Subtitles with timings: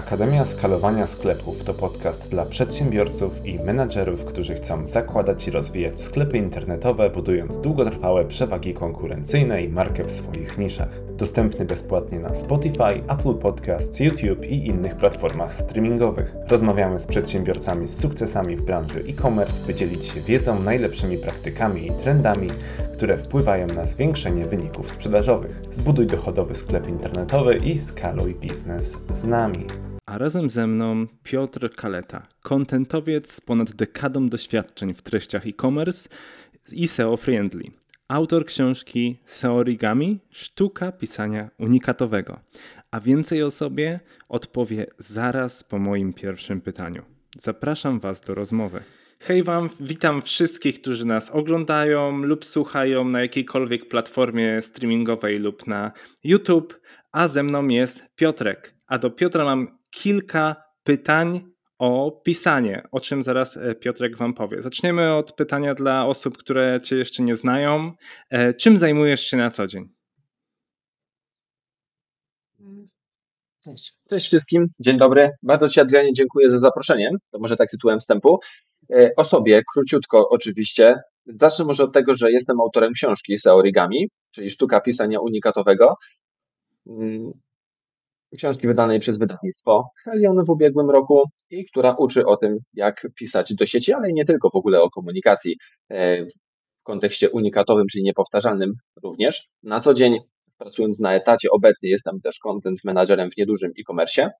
[0.00, 6.38] Akademia Skalowania Sklepów to podcast dla przedsiębiorców i menadżerów, którzy chcą zakładać i rozwijać sklepy
[6.38, 10.88] internetowe, budując długotrwałe przewagi konkurencyjne i markę w swoich niszach.
[11.16, 16.36] Dostępny bezpłatnie na Spotify, Apple Podcasts, YouTube i innych platformach streamingowych.
[16.48, 21.92] Rozmawiamy z przedsiębiorcami z sukcesami w branży e-commerce, by dzielić się wiedzą, najlepszymi praktykami i
[21.92, 22.48] trendami,
[22.92, 25.62] które wpływają na zwiększenie wyników sprzedażowych.
[25.70, 29.89] Zbuduj dochodowy sklep internetowy i skaluj biznes z nami.
[30.10, 36.08] A razem ze mną Piotr Kaleta, kontentowiec z ponad dekadą doświadczeń w treściach e-commerce
[36.72, 37.64] i SEO Friendly.
[38.08, 42.40] Autor książki Seorigami Sztuka pisania unikatowego.
[42.90, 47.02] A więcej o sobie odpowie zaraz po moim pierwszym pytaniu.
[47.36, 48.80] Zapraszam Was do rozmowy.
[49.20, 55.92] Hej Wam, witam wszystkich, którzy nas oglądają lub słuchają na jakiejkolwiek platformie streamingowej lub na
[56.24, 56.80] YouTube,
[57.12, 58.74] a ze mną jest Piotrek.
[58.86, 64.62] A do Piotra mam kilka pytań o pisanie, o czym zaraz e, Piotrek Wam powie.
[64.62, 67.92] Zaczniemy od pytania dla osób, które Cię jeszcze nie znają.
[68.30, 69.88] E, czym zajmujesz się na co dzień?
[73.64, 73.92] Cześć.
[74.10, 75.30] Cześć wszystkim, dzień dobry.
[75.42, 77.10] Bardzo Ci Adrianie dziękuję za zaproszenie.
[77.30, 78.38] To może tak tytułem wstępu.
[78.92, 80.96] E, o sobie, króciutko oczywiście.
[81.26, 85.94] Zacznę może od tego, że jestem autorem książki Seorigami, czyli sztuka pisania unikatowego.
[88.36, 93.54] Książki wydanej przez wydawnictwo Helion w ubiegłym roku i która uczy o tym, jak pisać
[93.54, 95.56] do sieci, ale nie tylko w ogóle o komunikacji
[95.88, 99.48] e, w kontekście unikatowym, czyli niepowtarzalnym również.
[99.62, 100.18] Na co dzień
[100.58, 104.30] pracując na etacie obecnie jestem też content managerem w niedużym e-commerce.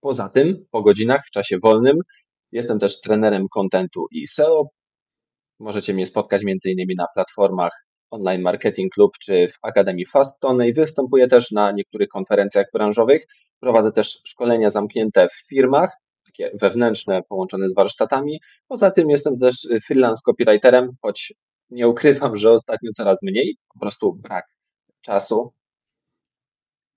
[0.00, 1.96] Poza tym po godzinach w czasie wolnym
[2.52, 4.68] Jestem też trenerem kontentu i SEO.
[5.58, 6.86] Możecie mnie spotkać m.in.
[6.98, 12.66] na platformach Online Marketing Club czy w Akademii Fasttone i występuję też na niektórych konferencjach
[12.72, 13.26] branżowych.
[13.60, 15.96] Prowadzę też szkolenia zamknięte w firmach,
[16.26, 18.40] takie wewnętrzne, połączone z warsztatami.
[18.68, 19.54] Poza tym jestem też
[19.86, 21.34] freelance copywriterem, choć
[21.70, 24.44] nie ukrywam, że ostatnio coraz mniej, po prostu brak
[25.00, 25.52] czasu.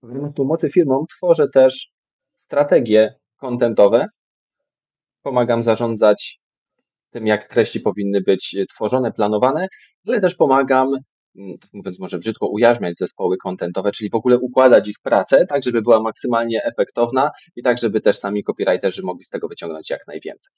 [0.03, 1.91] W ramach pomocy firmom tworzę też
[2.35, 4.07] strategie kontentowe,
[5.21, 6.39] pomagam zarządzać
[7.09, 9.67] tym, jak treści powinny być tworzone, planowane,
[10.07, 10.87] ale też pomagam,
[11.37, 15.63] mm, tak mówiąc może brzydko, ujarzmiać zespoły kontentowe, czyli w ogóle układać ich pracę tak,
[15.63, 20.07] żeby była maksymalnie efektowna i tak, żeby też sami copywriterzy mogli z tego wyciągnąć jak
[20.07, 20.53] najwięcej.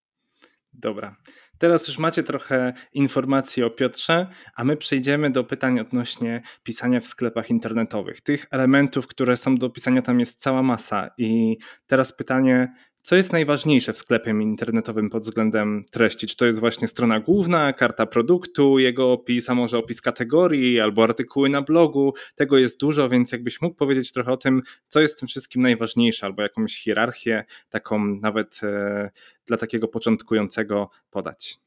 [0.74, 1.16] Dobra.
[1.58, 7.08] Teraz już macie trochę informacji o Piotrze, a my przejdziemy do pytań odnośnie pisania w
[7.08, 8.22] sklepach internetowych.
[8.22, 11.10] Tych elementów, które są do pisania, tam jest cała masa.
[11.18, 11.58] I
[11.88, 12.74] teraz pytanie,
[13.04, 16.28] co jest najważniejsze w sklepie internetowym pod względem treści?
[16.28, 21.04] Czy to jest właśnie strona główna, karta produktu, jego opis, a może opis kategorii albo
[21.04, 22.14] artykuły na blogu?
[22.36, 25.62] Tego jest dużo, więc jakbyś mógł powiedzieć trochę o tym, co jest w tym wszystkim
[25.62, 29.10] najważniejsze, albo jakąś hierarchię, taką nawet e,
[29.46, 31.60] dla takiego początkującego podać.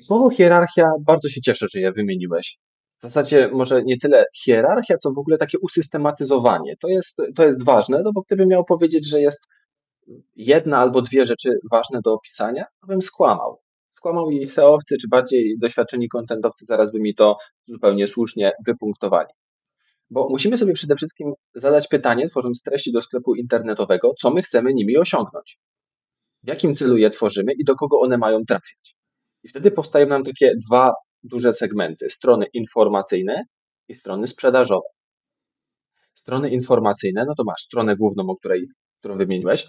[0.00, 2.58] Słowo hierarchia, bardzo się cieszę, że je wymieniłeś.
[2.98, 6.76] W zasadzie może nie tyle hierarchia, co w ogóle takie usystematyzowanie.
[6.76, 9.48] To jest, to jest ważne, no bo gdybym miał powiedzieć, że jest
[10.36, 13.58] jedna albo dwie rzeczy ważne do opisania, to bym skłamał.
[13.90, 17.36] Skłamał i SEOwcy, czy bardziej doświadczeni kontentowcy zaraz by mi to
[17.66, 19.28] zupełnie słusznie wypunktowali.
[20.10, 24.74] Bo musimy sobie przede wszystkim zadać pytanie, tworząc treści do sklepu internetowego, co my chcemy
[24.74, 25.58] nimi osiągnąć.
[26.42, 28.96] W jakim celu je tworzymy i do kogo one mają trafiać.
[29.42, 33.44] I wtedy powstają nam takie dwa duże segmenty: strony informacyjne
[33.88, 34.88] i strony sprzedażowe.
[36.14, 38.66] Strony informacyjne, no to masz stronę główną, o której,
[39.00, 39.68] którą wymieniłeś,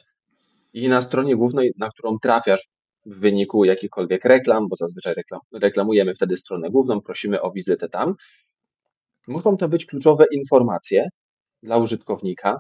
[0.74, 2.68] i na stronie głównej, na którą trafiasz
[3.06, 8.16] w wyniku jakichkolwiek reklam, bo zazwyczaj reklam, reklamujemy wtedy stronę główną, prosimy o wizytę tam.
[9.28, 11.10] Muszą to być kluczowe informacje
[11.64, 12.58] dla użytkownika,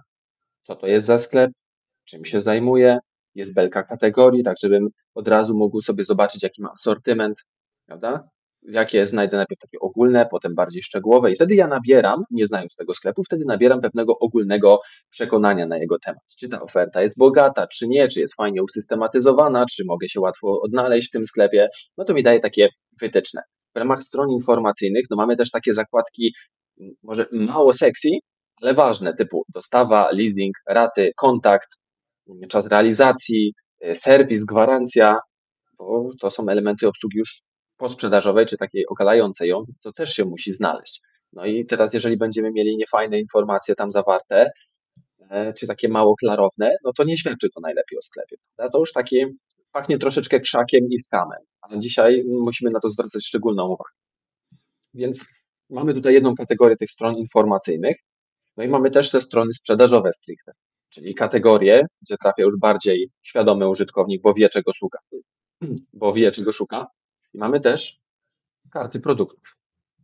[0.63, 1.51] co to jest za sklep,
[2.05, 2.97] czym się zajmuje,
[3.35, 7.37] jest belka kategorii, tak żebym od razu mógł sobie zobaczyć, jaki ma asortyment,
[7.85, 8.29] prawda?
[8.65, 12.93] Jakie znajdę najpierw takie ogólne, potem bardziej szczegółowe i wtedy ja nabieram, nie znając tego
[12.93, 14.79] sklepu, wtedy nabieram pewnego ogólnego
[15.09, 16.23] przekonania na jego temat.
[16.39, 20.61] Czy ta oferta jest bogata, czy nie, czy jest fajnie usystematyzowana, czy mogę się łatwo
[20.61, 21.67] odnaleźć w tym sklepie,
[21.97, 22.69] no to mi daje takie
[23.01, 23.41] wytyczne.
[23.75, 26.33] W ramach stron informacyjnych no mamy też takie zakładki
[27.03, 28.09] może mało sexy,
[28.61, 31.69] ale ważne, typu dostawa, leasing, raty, kontakt,
[32.49, 33.53] czas realizacji,
[33.93, 35.19] serwis, gwarancja,
[35.77, 37.41] bo to są elementy obsługi już
[37.77, 41.01] posprzedażowej, czy takiej okalającej ją, to też się musi znaleźć.
[41.33, 44.51] No i teraz, jeżeli będziemy mieli niefajne informacje tam zawarte,
[45.29, 48.35] e, czy takie mało klarowne, no to nie świadczy to najlepiej o sklepie.
[48.55, 48.71] Prawda?
[48.71, 49.29] To już takie
[49.71, 53.91] pachnie troszeczkę krzakiem i skamem, a dzisiaj musimy na to zwracać szczególną uwagę.
[54.93, 55.25] Więc
[55.69, 57.97] mamy tutaj jedną kategorię tych stron informacyjnych,
[58.57, 60.51] no i mamy też te strony sprzedażowe stricte,
[60.89, 64.99] czyli kategorie, gdzie trafia już bardziej świadomy użytkownik, bo wie czego szuka,
[65.93, 66.87] bo wie czego szuka.
[67.33, 67.99] I mamy też
[68.71, 69.57] karty produktów,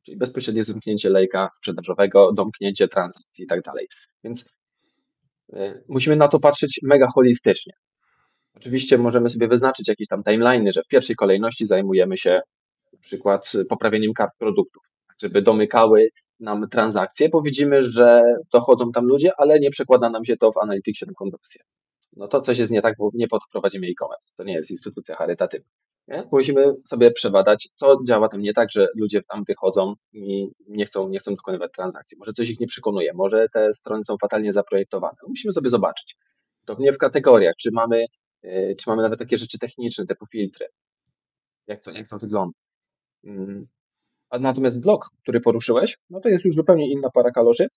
[0.04, 3.88] czyli bezpośrednie zamknięcie lejka sprzedażowego, domknięcie transakcji i tak dalej.
[4.24, 4.50] Więc
[5.54, 7.74] y, musimy na to patrzeć mega holistycznie.
[8.54, 12.42] Oczywiście możemy sobie wyznaczyć jakieś tam timeliny, że w pierwszej kolejności zajmujemy się
[12.94, 16.10] na przykład poprawieniem kart produktów, tak żeby domykały
[16.40, 18.24] nam transakcje, bo widzimy, że
[18.54, 21.62] dochodzą tam ludzie, ale nie przekłada nam się to w Analyticsie na konwersję.
[22.16, 24.34] No to coś jest nie tak, bo nie po to prowadzimy e-commerce.
[24.38, 25.70] To nie jest instytucja charytatywna.
[26.10, 26.24] Nie?
[26.32, 31.10] Musimy sobie przebadać, co działa tam nie tak, że ludzie tam wychodzą i nie chcą,
[31.10, 32.18] nie chcą dokonywać transakcji.
[32.20, 35.18] Może coś ich nie przekonuje, może te strony są fatalnie zaprojektowane.
[35.28, 36.16] Musimy sobie zobaczyć.
[36.66, 38.06] To nie w kategoriach, czy mamy,
[38.44, 40.68] yy, czy mamy nawet takie rzeczy techniczne, typu filtry.
[41.68, 42.58] Jak to, jak to wygląda.
[43.24, 43.68] Mm.
[44.30, 47.68] A natomiast blog, który poruszyłeś, no to jest już zupełnie inna para kaloszy,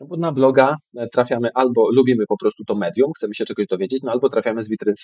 [0.00, 3.66] no bo na bloga e, trafiamy albo lubimy po prostu to medium, chcemy się czegoś
[3.66, 4.94] dowiedzieć, no albo trafiamy z witryn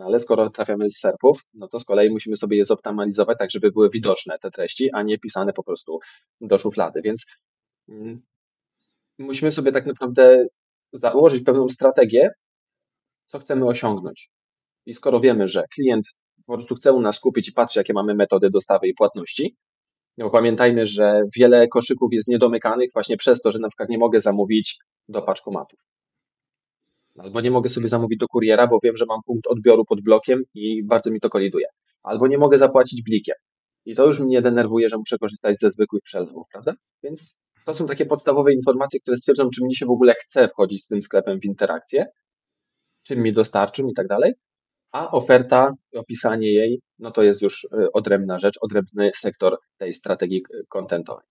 [0.00, 3.70] ale skoro trafiamy z serpów, no to z kolei musimy sobie je zoptymalizować tak, żeby
[3.70, 5.98] były widoczne te treści, a nie pisane po prostu
[6.40, 7.02] do szuflady.
[7.02, 7.26] Więc
[7.88, 8.22] mm,
[9.18, 10.46] musimy sobie tak naprawdę
[10.92, 12.30] założyć pewną strategię,
[13.26, 14.30] co chcemy osiągnąć.
[14.86, 16.06] I skoro wiemy, że klient
[16.46, 19.56] po prostu chce u nas kupić i patrzy, jakie mamy metody dostawy i płatności,
[20.18, 24.20] no pamiętajmy, że wiele koszyków jest niedomykanych właśnie przez to, że na przykład nie mogę
[24.20, 25.80] zamówić do paczkomatów.
[27.18, 30.42] Albo nie mogę sobie zamówić do kuriera, bo wiem, że mam punkt odbioru pod blokiem
[30.54, 31.66] i bardzo mi to koliduje.
[32.02, 33.34] Albo nie mogę zapłacić blikiem.
[33.84, 36.74] I to już mnie denerwuje, że muszę korzystać ze zwykłych przelewów, prawda?
[37.02, 40.84] Więc to są takie podstawowe informacje, które stwierdzą, czy mnie się w ogóle chce wchodzić
[40.84, 42.06] z tym sklepem w interakcję,
[43.02, 44.32] czym mi dostarczą i tak dalej.
[44.92, 50.42] A oferta, opisanie jej, no to jest już y, odrębna rzecz, odrębny sektor tej strategii
[50.68, 51.26] kontentowej.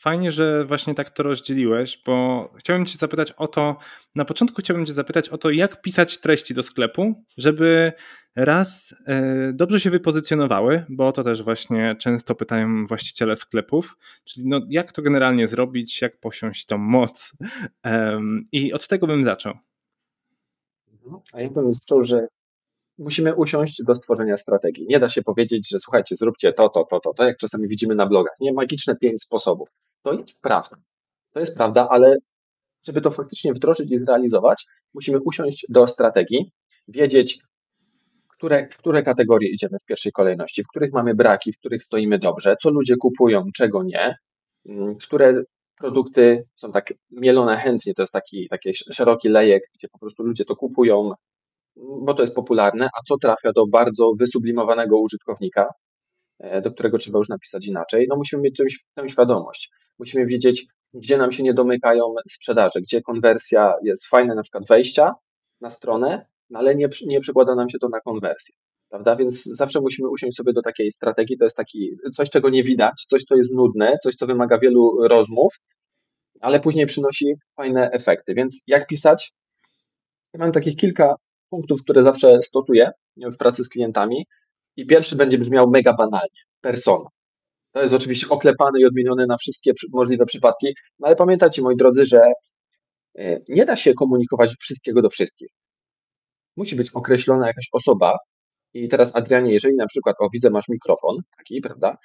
[0.00, 3.76] Fajnie, że właśnie tak to rozdzieliłeś, bo chciałbym Cię zapytać o to,
[4.14, 7.92] na początku chciałbym Cię zapytać o to, jak pisać treści do sklepu, żeby
[8.36, 14.48] raz e, dobrze się wypozycjonowały, bo o to też właśnie często pytają właściciele sklepów, czyli
[14.48, 17.32] no, jak to generalnie zrobić, jak posiąść tą moc.
[18.52, 19.54] I od tego bym zaczął.
[21.32, 22.26] A ja bym zaczął, że
[22.98, 24.86] musimy usiąść do stworzenia strategii.
[24.88, 27.94] Nie da się powiedzieć, że słuchajcie, zróbcie to, to, to, to, to, jak czasami widzimy
[27.94, 28.34] na blogach.
[28.40, 29.68] Nie magiczne pięć sposobów.
[30.02, 30.76] To jest prawda.
[31.32, 32.16] To jest prawda, ale
[32.86, 34.64] żeby to faktycznie wdrożyć i zrealizować,
[34.94, 36.52] musimy usiąść do strategii,
[36.88, 37.38] wiedzieć,
[38.28, 42.18] które, w które kategorie idziemy w pierwszej kolejności, w których mamy braki, w których stoimy
[42.18, 44.14] dobrze, co ludzie kupują, czego nie,
[44.66, 45.42] mm, które
[45.78, 50.44] produkty są tak mielone chętnie, to jest taki, taki szeroki lejek, gdzie po prostu ludzie
[50.44, 51.12] to kupują,
[51.76, 55.68] bo to jest popularne, a co trafia do bardzo wysublimowanego użytkownika,
[56.38, 58.62] e, do którego trzeba już napisać inaczej, no musimy mieć
[58.94, 59.70] tę świadomość.
[60.00, 65.14] Musimy wiedzieć, gdzie nam się nie domykają sprzedaże, gdzie konwersja jest fajna, na przykład wejścia
[65.60, 68.54] na stronę, no ale nie, nie przekłada nam się to na konwersję.
[68.88, 69.16] Prawda?
[69.16, 71.38] Więc zawsze musimy usiąść sobie do takiej strategii.
[71.38, 75.08] To jest taki coś, czego nie widać, coś, co jest nudne, coś, co wymaga wielu
[75.08, 75.54] rozmów,
[76.40, 78.34] ale później przynosi fajne efekty.
[78.34, 79.32] Więc jak pisać?
[80.32, 81.14] Ja mam takich kilka
[81.50, 84.26] punktów, które zawsze stosuję w pracy z klientami.
[84.76, 86.40] I pierwszy będzie brzmiał mega banalnie.
[86.60, 87.19] Persona.
[87.72, 92.06] To jest oczywiście oklepane i odmienione na wszystkie możliwe przypadki, no ale pamiętajcie, moi drodzy,
[92.06, 92.22] że
[93.18, 95.48] e, nie da się komunikować wszystkiego do wszystkich.
[96.56, 98.18] Musi być określona jakaś osoba.
[98.74, 101.96] I teraz, Adrianie, jeżeli na przykład, o widzę, masz mikrofon, taki, prawda?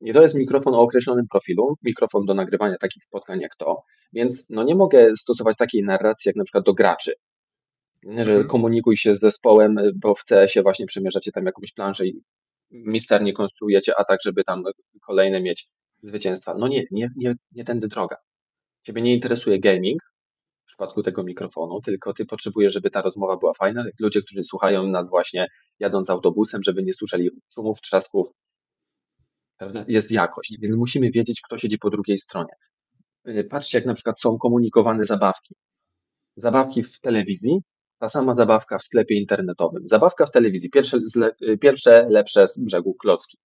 [0.00, 4.50] Nie to jest mikrofon o określonym profilu, mikrofon do nagrywania takich spotkań jak to, więc
[4.50, 7.14] no nie mogę stosować takiej narracji jak na przykład do graczy,
[8.02, 8.48] że mhm.
[8.48, 12.22] komunikuj się z zespołem, bo w CS-ie właśnie przemierzacie tam jakąś planszę i
[12.70, 14.64] misternie konstruujecie atak, żeby tam
[15.06, 15.68] kolejne mieć
[16.02, 16.54] zwycięstwa.
[16.58, 18.16] No nie, nie, nie, nie tędy droga.
[18.82, 20.02] Ciebie nie interesuje gaming
[20.62, 23.84] w przypadku tego mikrofonu, tylko ty potrzebujesz, żeby ta rozmowa była fajna.
[24.00, 25.46] Ludzie, którzy słuchają nas właśnie
[25.78, 28.26] jadąc autobusem, żeby nie słyszeli szumów, trzasków,
[29.88, 32.52] jest jakość, więc musimy wiedzieć, kto siedzi po drugiej stronie.
[33.50, 35.54] Patrzcie, jak na przykład są komunikowane zabawki.
[36.36, 37.60] Zabawki w telewizji
[37.98, 39.82] ta sama zabawka w sklepie internetowym.
[39.88, 40.98] Zabawka w telewizji, pierwsze,
[41.60, 43.38] pierwsze lepsze z brzegu klocki.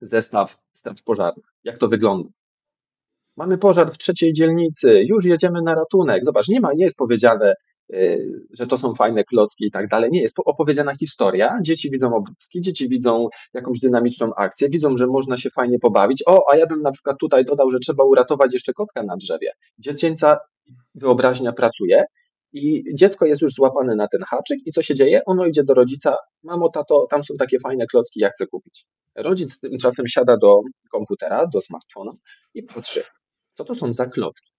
[0.00, 1.44] Zestaw straż pożarnych.
[1.64, 2.28] Jak to wygląda?
[3.36, 6.24] Mamy pożar w trzeciej dzielnicy, już jedziemy na ratunek.
[6.24, 7.54] Zobacz, nie ma, nie jest powiedziane,
[7.94, 10.10] y, że to są fajne klocki i tak dalej.
[10.10, 11.58] Nie, jest opowiedziana historia.
[11.62, 16.22] Dzieci widzą obrazki, dzieci widzą jakąś dynamiczną akcję, widzą, że można się fajnie pobawić.
[16.26, 19.52] O, a ja bym na przykład tutaj dodał, że trzeba uratować jeszcze kotka na drzewie.
[19.78, 20.38] Dziecięca
[20.94, 22.04] wyobraźnia pracuje
[22.56, 25.24] i dziecko jest już złapane na ten haczyk i co się dzieje?
[25.24, 28.86] Ono idzie do rodzica, mamo, tato, tam są takie fajne klocki, ja chcę kupić.
[29.14, 30.60] Rodzic tymczasem siada do
[30.92, 32.12] komputera, do smartfona
[32.54, 33.02] i patrzy,
[33.56, 34.50] co to są za klocki.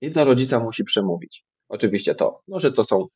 [0.00, 1.44] I do rodzica musi przemówić.
[1.68, 3.06] Oczywiście to, no, że to są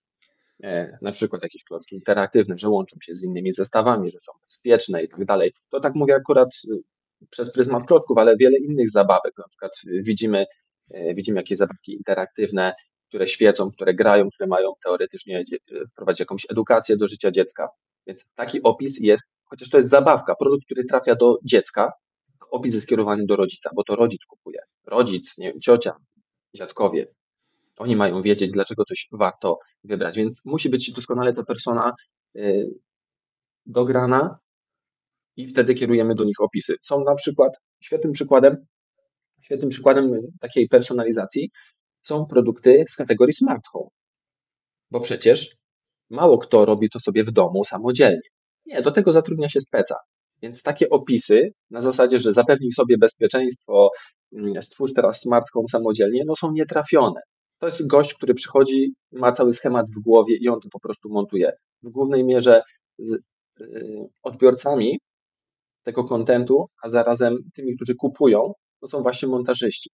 [0.62, 5.02] e, na przykład jakieś klocki interaktywne, że łączą się z innymi zestawami, że są bezpieczne
[5.04, 5.52] i tak dalej.
[5.70, 6.82] To tak mówię akurat y,
[7.30, 9.32] przez pryzmat klocków, ale wiele innych zabawek.
[9.38, 9.72] Na przykład
[10.02, 10.46] widzimy,
[10.90, 12.72] e, widzimy jakieś zabawki interaktywne,
[13.14, 15.44] które świecą, które grają, które mają teoretycznie
[15.92, 17.68] wprowadzić jakąś edukację do życia dziecka.
[18.06, 21.92] Więc taki opis jest, chociaż to jest zabawka, produkt, który trafia do dziecka,
[22.50, 24.58] opis jest skierowany do rodzica, bo to rodzic kupuje.
[24.86, 25.92] Rodzic, nie wiem, ciocia,
[26.54, 27.06] dziadkowie.
[27.76, 31.92] Oni mają wiedzieć, dlaczego coś warto wybrać, więc musi być doskonale ta persona
[32.36, 32.70] y,
[33.66, 34.38] dograna
[35.36, 36.76] i wtedy kierujemy do nich opisy.
[36.82, 38.66] Są na przykład, świetnym przykładem,
[39.42, 41.50] świetnym przykładem takiej personalizacji
[42.04, 43.90] są produkty z kategorii smart home.
[44.90, 45.56] Bo przecież
[46.10, 48.28] mało kto robi to sobie w domu samodzielnie.
[48.66, 49.96] Nie, do tego zatrudnia się speca.
[50.42, 53.90] Więc takie opisy na zasadzie, że zapewnij sobie bezpieczeństwo,
[54.32, 57.20] mm, stwórz teraz smart home samodzielnie, no są nietrafione.
[57.58, 61.08] To jest gość, który przychodzi, ma cały schemat w głowie i on to po prostu
[61.08, 61.52] montuje.
[61.82, 62.62] W głównej mierze
[63.00, 63.04] y,
[64.22, 65.00] odbiorcami
[65.84, 69.90] tego kontentu, a zarazem tymi, którzy kupują, to są właśnie montażyści.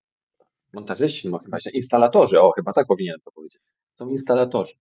[0.72, 3.62] Montażyści, no chyba się instalatorzy, o chyba tak powinienem to powiedzieć.
[3.94, 4.74] Są instalatorzy.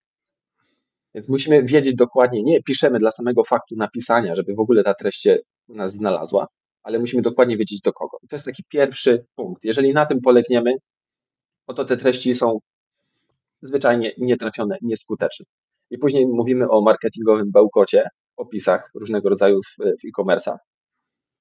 [1.13, 5.21] Więc musimy wiedzieć dokładnie, nie piszemy dla samego faktu napisania, żeby w ogóle ta treść
[5.21, 6.47] się u nas znalazła,
[6.83, 8.17] ale musimy dokładnie wiedzieć do kogo.
[8.23, 9.63] I to jest taki pierwszy punkt.
[9.63, 10.73] Jeżeli na tym polegniemy,
[11.67, 12.59] no to te treści są
[13.61, 15.45] zwyczajnie nietrafione, nieskuteczne.
[15.89, 20.57] I później mówimy o marketingowym bełkocie, opisach różnego rodzaju w, w e-commerce'ach,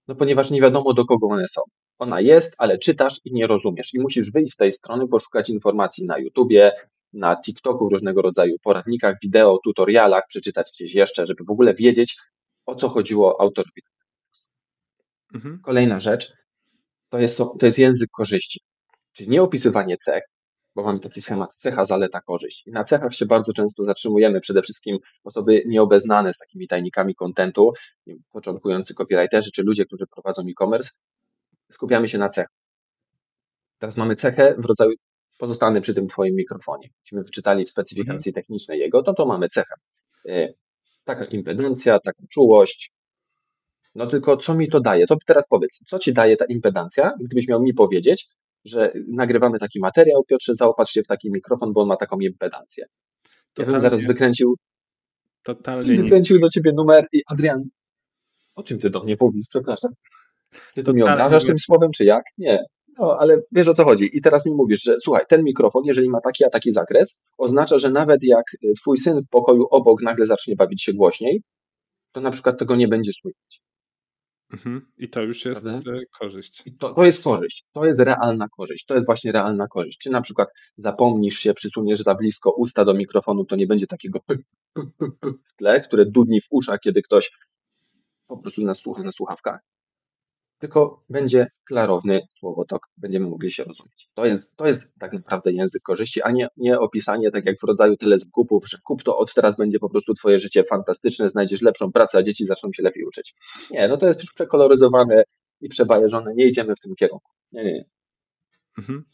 [0.08, 1.60] no ponieważ nie wiadomo do kogo one są.
[1.98, 3.94] Ona jest, ale czytasz i nie rozumiesz.
[3.94, 6.72] I musisz wyjść z tej strony, poszukać informacji na YouTubie,
[7.12, 12.16] na TikToku, różnego rodzaju poradnikach, wideo, tutorialach, przeczytać gdzieś jeszcze, żeby w ogóle wiedzieć,
[12.66, 13.82] o co chodziło autorowi.
[15.34, 15.60] Mhm.
[15.64, 16.32] Kolejna rzecz
[17.08, 18.60] to jest, to jest język korzyści,
[19.12, 20.22] czyli nie opisywanie cech,
[20.74, 22.66] bo mamy taki schemat cecha, zaleta, korzyść.
[22.66, 27.72] I na cechach się bardzo często zatrzymujemy, przede wszystkim osoby nieobeznane z takimi tajnikami kontentu,
[28.32, 30.90] początkujący copywriterzy, czy ludzie, którzy prowadzą e-commerce,
[31.72, 32.58] skupiamy się na cechach.
[33.78, 34.92] Teraz mamy cechę w rodzaju
[35.38, 36.88] pozostanę przy tym Twoim mikrofonie.
[37.04, 38.34] Myśmy wyczytali w specyfikacji mhm.
[38.34, 39.74] technicznej jego, to to mamy cechę.
[40.28, 40.48] E,
[41.04, 42.92] taka impedancja, taka czułość.
[43.94, 45.06] No tylko co mi to daje?
[45.06, 48.28] To teraz powiedz, co Ci daje ta impedancja, gdybyś miał mi powiedzieć,
[48.64, 52.86] że nagrywamy taki materiał, Piotrze, zaopatrz się w taki mikrofon, bo on ma taką impedancję.
[53.58, 54.56] Ja bym zaraz wykręcił
[55.42, 57.62] Totalnie wykręcił do Ciebie numer i Adrian,
[58.54, 59.46] o czym Ty do mnie mówisz?
[59.48, 59.90] Przepraszam.
[60.74, 62.24] Ty to mi obrażasz tym słowem, czy jak?
[62.38, 62.64] Nie.
[62.98, 64.16] No, ale wiesz o co chodzi.
[64.16, 67.78] I teraz mi mówisz, że słuchaj, ten mikrofon, jeżeli ma taki a taki zakres, oznacza,
[67.78, 71.42] że nawet jak y, twój syn w pokoju obok nagle zacznie bawić się głośniej,
[72.12, 73.60] to na przykład tego nie będzie słychać.
[74.52, 74.92] Mhm.
[74.98, 75.92] I to już jest Prawda?
[75.92, 76.64] E, korzyść.
[76.78, 77.64] To, to jest korzyść.
[77.72, 78.84] To jest realna korzyść.
[78.86, 79.98] To jest właśnie realna korzyść.
[79.98, 84.20] Czy na przykład zapomnisz się, przysuniesz za blisko usta do mikrofonu, to nie będzie takiego
[85.48, 87.30] w tle, które dudni w uszach, kiedy ktoś
[88.28, 89.60] po prostu nas słucha na słuchawkach
[90.58, 94.08] tylko będzie klarowny słowotok, będziemy mogli się rozumieć.
[94.14, 97.64] To jest, to jest tak naprawdę język korzyści, a nie, nie opisanie, tak jak w
[97.64, 101.30] rodzaju tyle z kupów, że kup to od teraz będzie po prostu twoje życie fantastyczne,
[101.30, 103.34] znajdziesz lepszą pracę, a dzieci zaczną się lepiej uczyć.
[103.70, 105.22] Nie, no to jest już przekoloryzowane
[105.60, 107.32] i przebajeżone, nie idziemy w tym kierunku.
[107.52, 107.84] Nie, nie, nie.
[108.78, 109.04] Mhm.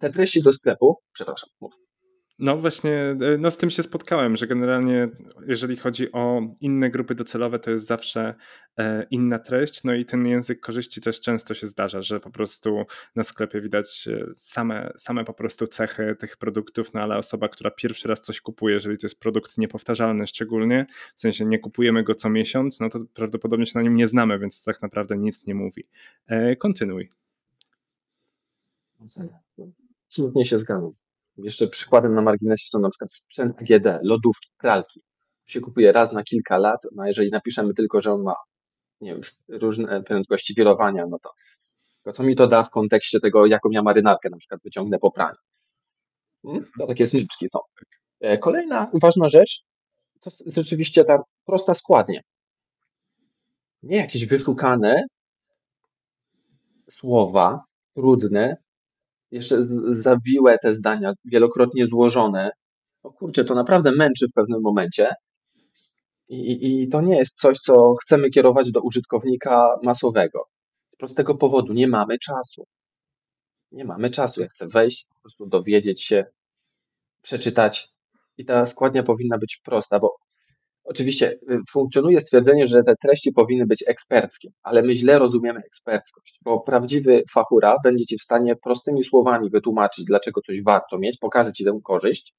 [0.00, 1.74] Te treści do sklepu, przepraszam, mów.
[2.38, 5.08] No właśnie, e, no z tym się spotkałem, że generalnie
[5.46, 8.34] jeżeli chodzi o inne grupy docelowe, to jest zawsze
[8.78, 9.84] e, inna treść.
[9.84, 12.84] No i ten język korzyści też często się zdarza, że po prostu
[13.16, 17.70] na sklepie widać e, same, same po prostu cechy tych produktów, no ale osoba, która
[17.70, 20.86] pierwszy raz coś kupuje, jeżeli to jest produkt niepowtarzalny szczególnie,
[21.16, 24.38] w sensie nie kupujemy go co miesiąc, no to prawdopodobnie się na nim nie znamy,
[24.38, 25.84] więc tak naprawdę nic nie mówi.
[26.58, 27.08] Kontynuuj.
[30.08, 31.03] Absolutnie się zgadzam.
[31.36, 35.00] Jeszcze przykładem na marginesie są na przykład sprzęt AGD, lodówki, pralki.
[35.46, 38.34] Się kupuje raz na kilka lat, no a jeżeli napiszemy tylko, że on ma
[39.00, 41.30] nie wiem, różne prędkości wirowania, no to,
[42.04, 45.10] to co mi to da w kontekście tego, jaką ja marynarkę na przykład wyciągnę po
[45.10, 45.36] praniu?
[46.42, 46.70] Hmm?
[46.78, 47.58] To takie smyczki są.
[48.20, 49.64] E, kolejna ważna rzecz
[50.20, 52.20] to rzeczywiście ta prosta składnia.
[53.82, 55.02] Nie jakieś wyszukane
[56.90, 57.64] słowa,
[57.94, 58.56] trudne,
[59.34, 59.56] jeszcze
[59.92, 62.50] zawiłe te zdania, wielokrotnie złożone.
[63.02, 65.14] O kurczę, to naprawdę męczy w pewnym momencie.
[66.28, 70.44] I, I to nie jest coś, co chcemy kierować do użytkownika masowego.
[70.88, 72.66] Z prostego powodu nie mamy czasu.
[73.72, 74.40] Nie mamy czasu.
[74.40, 76.24] Ja chcę wejść, po prostu dowiedzieć się,
[77.22, 77.88] przeczytać.
[78.36, 80.16] I ta składnia powinna być prosta, bo
[80.84, 86.38] Oczywiście y, funkcjonuje stwierdzenie, że te treści powinny być eksperckie, ale my źle rozumiemy eksperckość,
[86.42, 91.52] bo prawdziwy fachura będzie ci w stanie prostymi słowami wytłumaczyć, dlaczego coś warto mieć, pokaże
[91.52, 92.34] ci tę korzyść,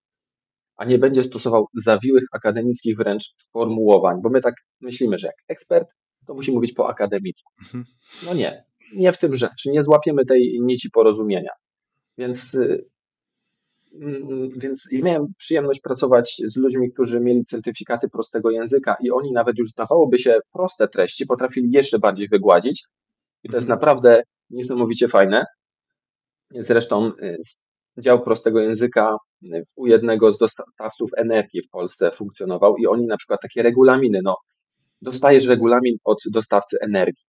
[0.78, 5.88] a nie będzie stosował zawiłych akademickich wręcz sformułowań, bo my tak myślimy, że jak ekspert,
[6.28, 7.52] to musi mówić po akademicku.
[7.64, 7.86] Mhm.
[8.26, 11.52] No nie, nie w tym rzecz, nie złapiemy tej nici porozumienia.
[12.18, 12.86] Więc, y,
[14.58, 19.58] więc ja miałem przyjemność pracować z ludźmi, którzy mieli certyfikaty prostego języka i oni nawet
[19.58, 22.86] już zdawałoby się proste treści potrafili jeszcze bardziej wygładzić.
[23.44, 23.80] I to jest Mhm.
[23.80, 25.46] naprawdę niesamowicie fajne.
[26.52, 27.38] Zresztą y,
[27.98, 33.18] dział prostego języka y, u jednego z dostawców energii w Polsce funkcjonował i oni na
[33.18, 34.36] przykład takie regulaminy, no
[35.02, 37.24] dostajesz regulamin od dostawcy energii.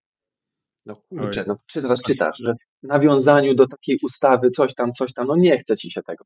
[0.87, 5.13] No kurczę, no czy teraz czytasz, że w nawiązaniu do takiej ustawy coś tam, coś
[5.13, 6.25] tam, no nie chce ci się tego.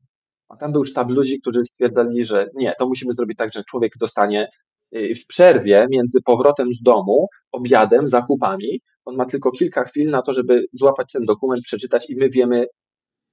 [0.51, 3.93] A tam był sztab ludzi, którzy stwierdzali, że nie, to musimy zrobić tak, że człowiek
[3.99, 4.49] dostanie
[4.95, 10.21] y, w przerwie między powrotem z domu, obiadem, zakupami, on ma tylko kilka chwil na
[10.21, 12.65] to, żeby złapać ten dokument, przeczytać i my wiemy,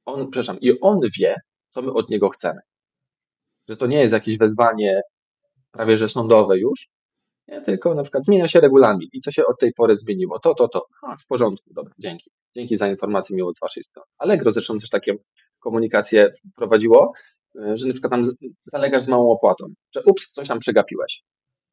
[0.07, 1.35] on, przepraszam, i on wie,
[1.75, 2.61] co my od niego chcemy.
[3.69, 5.01] Że to nie jest jakieś wezwanie
[5.71, 6.89] prawie że sądowe już,
[7.49, 10.55] nie, tylko na przykład zmienia się regulamin i co się od tej pory zmieniło, to,
[10.55, 12.31] to, to, a, w porządku, dobra, dzięki.
[12.57, 14.07] Dzięki za informację miło z waszej strony.
[14.19, 15.15] Allegro zresztą też takie
[15.59, 17.12] komunikacje prowadziło,
[17.57, 18.25] y, że na przykład tam
[18.67, 21.23] zalegasz z małą opłatą, że ups, coś tam przegapiłeś.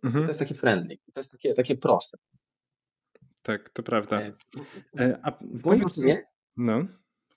[0.01, 0.27] To Mhm.
[0.27, 2.18] jest takie friendly, to jest takie, takie proste.
[3.42, 4.22] Tak, to prawda.
[4.22, 4.34] E,
[5.00, 5.98] E, a W moim powiedz
[6.58, 6.86] no,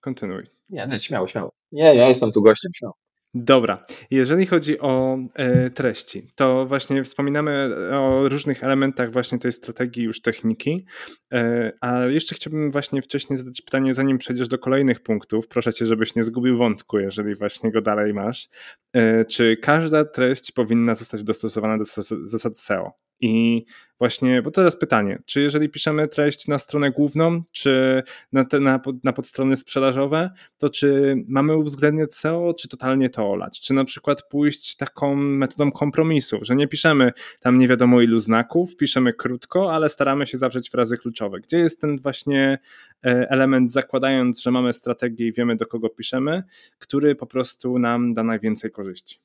[0.01, 0.45] kontynuuj.
[0.71, 1.53] nie, nie, śmiało, śmiało.
[1.73, 2.95] Nie, ja jestem tu gościem, śmiało.
[3.35, 10.05] Dobra, jeżeli chodzi o e, treści, to właśnie wspominamy o różnych elementach właśnie tej strategii
[10.05, 10.87] już techniki,
[11.33, 15.87] e, a jeszcze chciałbym właśnie wcześniej zadać pytanie, zanim przejdziesz do kolejnych punktów, proszę cię,
[15.87, 18.49] żebyś nie zgubił wątku, jeżeli właśnie go dalej masz.
[18.93, 23.08] E, czy każda treść powinna zostać dostosowana do zas- zasad SEO?
[23.21, 23.65] I
[23.99, 28.81] właśnie, bo teraz pytanie, czy jeżeli piszemy treść na stronę główną, czy na, te, na,
[29.05, 33.61] na podstrony sprzedażowe, to czy mamy uwzględniać SEO, czy totalnie to olać?
[33.61, 38.77] Czy na przykład pójść taką metodą kompromisu, że nie piszemy tam nie wiadomo ilu znaków,
[38.77, 41.41] piszemy krótko, ale staramy się zawrzeć frazy kluczowe.
[41.41, 42.59] Gdzie jest ten właśnie
[43.05, 46.43] e, element, zakładając, że mamy strategię i wiemy do kogo piszemy,
[46.79, 49.19] który po prostu nam da najwięcej korzyści?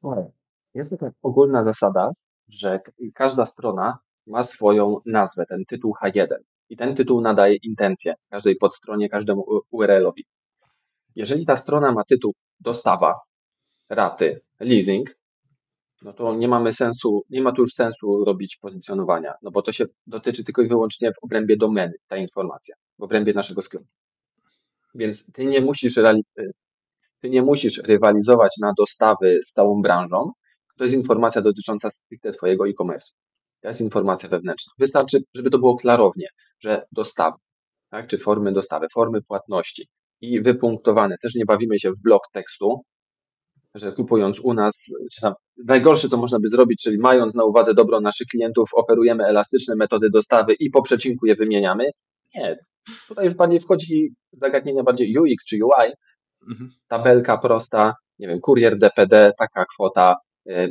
[0.00, 0.37] Słuchaj,
[0.78, 2.10] Jest taka ogólna zasada,
[2.48, 2.80] że
[3.14, 6.26] każda strona ma swoją nazwę, ten tytuł H1.
[6.68, 10.24] I ten tytuł nadaje intencję każdej podstronie, każdemu URL-owi.
[11.14, 13.14] Jeżeli ta strona ma tytuł dostawa,
[13.88, 15.16] raty, leasing,
[16.02, 19.72] no to nie mamy sensu, nie ma tu już sensu robić pozycjonowania, no bo to
[19.72, 23.86] się dotyczy tylko i wyłącznie w obrębie domeny, ta informacja, w obrębie naszego sklepu.
[24.94, 26.22] Więc ty nie musisz, y,
[27.20, 30.32] ty nie musisz rywalizować na dostawy z całą branżą.
[30.78, 33.12] To jest informacja dotycząca stricte twojego e-commerce.
[33.60, 34.72] To jest informacja wewnętrzna.
[34.78, 36.26] Wystarczy, żeby to było klarownie,
[36.60, 37.36] że dostawy,
[37.90, 39.88] tak, czy formy dostawy, formy płatności
[40.20, 41.16] i wypunktowane.
[41.22, 42.82] Też nie bawimy się w blok tekstu,
[43.74, 45.32] że kupując u nas, czy tam
[45.66, 50.10] najgorsze, co można by zrobić, czyli mając na uwadze dobro naszych klientów, oferujemy elastyczne metody
[50.10, 51.84] dostawy i po przecinku je wymieniamy.
[52.34, 52.56] Nie.
[53.08, 55.92] Tutaj już bardziej wchodzi zagadnienia bardziej UX czy UI,
[56.50, 56.70] Mhm.
[56.88, 60.16] tabelka prosta, nie wiem, kurier DPD, taka kwota,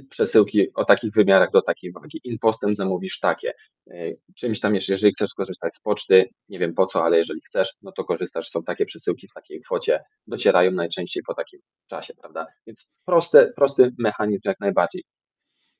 [0.10, 3.54] przesyłki o takich wymiarach do takiej wagi, impostem zamówisz takie,
[3.92, 7.42] y, czymś tam jeszcze, jeżeli chcesz skorzystać z poczty, nie wiem po co, ale jeżeli
[7.42, 12.13] chcesz, no to korzystasz, są takie przesyłki w takiej kwocie, docierają najczęściej po takim czasie,
[12.22, 12.46] prawda?
[12.68, 15.04] Więc proste, prosty mechanizm jak najbardziej.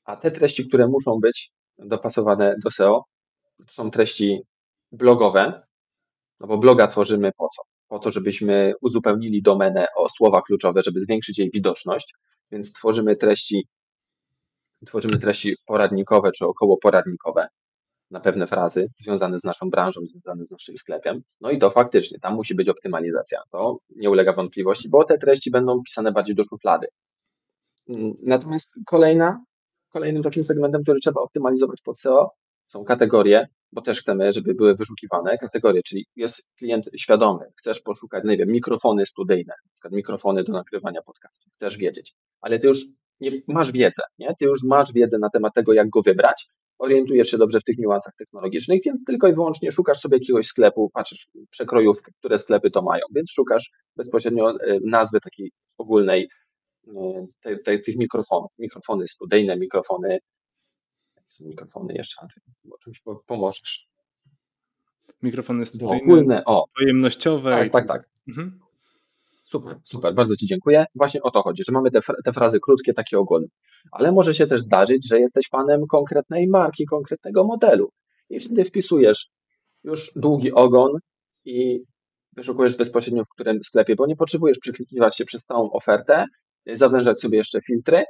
[0.04, 3.04] A te treści, które muszą być dopasowane do SEO,
[3.66, 4.40] to są treści
[4.92, 5.62] blogowe,
[6.40, 7.62] no bo bloga tworzymy po co?
[7.88, 12.14] Po to, żebyśmy uzupełnili domenę o słowa kluczowe, żeby zwiększyć jej widoczność,
[12.50, 13.66] więc tworzymy treści,
[14.86, 17.48] tworzymy treści poradnikowe czy około poradnikowe
[18.10, 21.22] na pewne frazy związane z naszą branżą, związane z naszym sklepem.
[21.40, 23.42] No i to faktycznie, tam musi być optymalizacja.
[23.50, 26.86] To nie ulega wątpliwości, bo te treści będą pisane bardziej do szuflady.
[27.88, 29.44] Mm, Natomiast kolejna,
[29.92, 32.30] kolejnym takim segmentem, który trzeba optymalizować pod SEO,
[32.72, 38.24] są kategorie, bo też chcemy, żeby były wyszukiwane kategorie, czyli jest klient świadomy, chcesz poszukać,
[38.24, 42.84] nie wiem, mikrofony studyjne, na przykład mikrofony do nagrywania podcastu, chcesz wiedzieć, ale ty już
[43.20, 44.34] nie, masz wiedzę, nie?
[44.38, 47.78] Ty już masz wiedzę na temat tego, jak go wybrać, orientujesz się dobrze w tych
[47.78, 52.82] niuansach technologicznych, więc tylko i wyłącznie szukasz sobie jakiegoś sklepu, patrzysz przekrojówkę, które sklepy to
[52.82, 56.28] mają, więc szukasz bezpośrednio e, nazwy takiej ogólnej
[57.42, 60.18] te, te, tych mikrofonów, mikrofony studyjne, mikrofony,
[61.16, 62.26] jakie są mikrofony jeszcze,
[62.86, 63.88] mi po- pomożesz.
[65.22, 67.50] Mikrofony studyjne, ogólne, o, pojemnościowe.
[67.50, 68.08] tak, i- tak, tak.
[68.28, 68.60] Mhm.
[69.50, 70.84] Super, super, bardzo Ci dziękuję.
[70.94, 73.46] Właśnie o to chodzi, że mamy te, te frazy krótkie, takie ogólne.
[73.92, 77.90] Ale może się też zdarzyć, że jesteś fanem konkretnej marki, konkretnego modelu.
[78.30, 79.30] I wtedy wpisujesz
[79.84, 80.92] już długi ogon
[81.44, 81.80] i
[82.36, 86.24] wyszukujesz bezpośrednio w którym sklepie, bo nie potrzebujesz przeklikiwać się przez całą ofertę,
[86.66, 88.04] zawężać sobie jeszcze filtry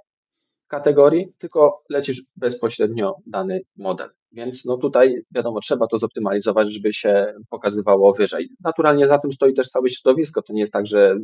[0.69, 4.09] kategorii, tylko lecisz bezpośrednio dany model.
[4.33, 8.49] Więc no tutaj wiadomo, trzeba to zoptymalizować, żeby się pokazywało wyżej.
[8.65, 10.43] Naturalnie za tym stoi też całe środowisko.
[10.43, 11.17] To nie jest tak, że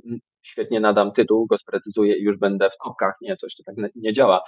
[0.42, 3.14] świetnie nadam tytuł, go sprecyzuję i już będę w topkach.
[3.20, 4.42] Nie, coś to tak nie działa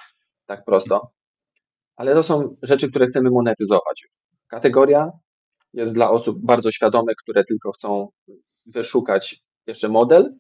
[0.47, 1.11] tak prosto.
[1.97, 4.07] Ale to są rzeczy, które chcemy monetyzować.
[4.49, 5.11] Kategoria
[5.73, 8.09] jest dla osób bardzo świadomych, które tylko chcą
[8.67, 10.35] wyszukać jeszcze model,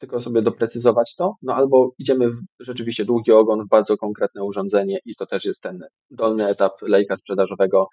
[0.00, 4.98] tylko sobie doprecyzować to, no albo idziemy w rzeczywiście długi ogon w bardzo konkretne urządzenie
[5.04, 7.88] i to też jest ten dolny etap lejka sprzedażowego,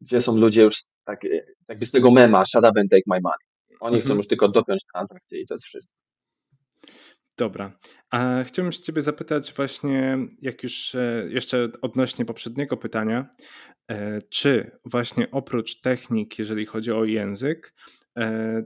[0.00, 1.20] gdzie są ludzie już tak,
[1.68, 3.78] jakby z tego mema, shut up and take my money.
[3.80, 4.02] Oni mhm.
[4.02, 5.96] chcą już tylko dopiąć transakcję i to jest wszystko.
[7.38, 7.78] Dobra.
[8.10, 13.30] A chciałbym się Ciebie zapytać właśnie, jak już e, jeszcze odnośnie poprzedniego pytania,
[13.90, 17.74] e, czy właśnie oprócz technik, jeżeli chodzi o język,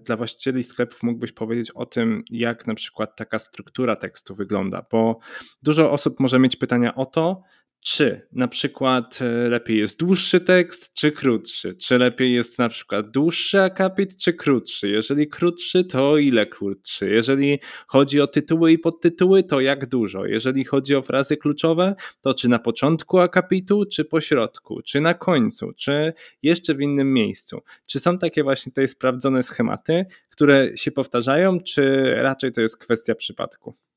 [0.04, 4.86] dla właścicieli sklepów mógłbyś powiedzieć o tym, jak na przykład taka struktura tekstu wygląda?
[4.90, 5.18] Bo
[5.62, 7.42] dużo osób może mieć pytania o to,
[7.80, 11.74] czy na przykład e, lepiej jest dłuższy tekst, czy krótszy?
[11.74, 14.88] Czy lepiej jest na przykład dłuższy akapit, czy krótszy?
[14.88, 17.10] Jeżeli krótszy, to ile krótszy?
[17.10, 20.26] Jeżeli chodzi o tytuły i podtytuły, to jak dużo?
[20.26, 24.82] Jeżeli chodzi o frazy kluczowe, to czy na początku akapitu, czy po środku?
[24.82, 25.72] Czy na końcu?
[25.72, 26.12] Czy
[26.42, 27.62] jeszcze w innym miejscu?
[27.86, 33.14] Czy są takie właśnie tutaj sprawdzone schematy, które się powtarzają, czy raczej to jest kwestia
[33.14, 33.87] przypadku?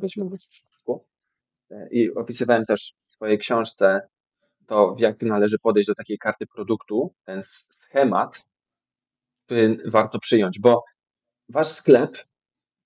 [0.00, 1.04] Byśmy w przypadku.
[1.90, 4.08] I opisywałem też w swojej książce
[4.66, 8.48] to, jak należy podejść do takiej karty produktu, ten schemat,
[9.44, 10.84] który warto przyjąć, bo
[11.48, 12.16] wasz sklep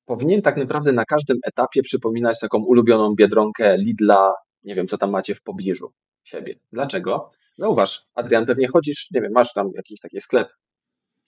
[0.04, 5.10] powinien tak naprawdę na każdym etapie przypominać taką ulubioną biedronkę Lidla, nie wiem, co tam
[5.10, 5.92] macie w pobliżu
[6.24, 6.58] siebie.
[6.72, 7.30] Dlaczego?
[7.52, 10.48] Zauważ, Adrian, pewnie chodzisz, nie wiem, masz tam jakiś taki sklep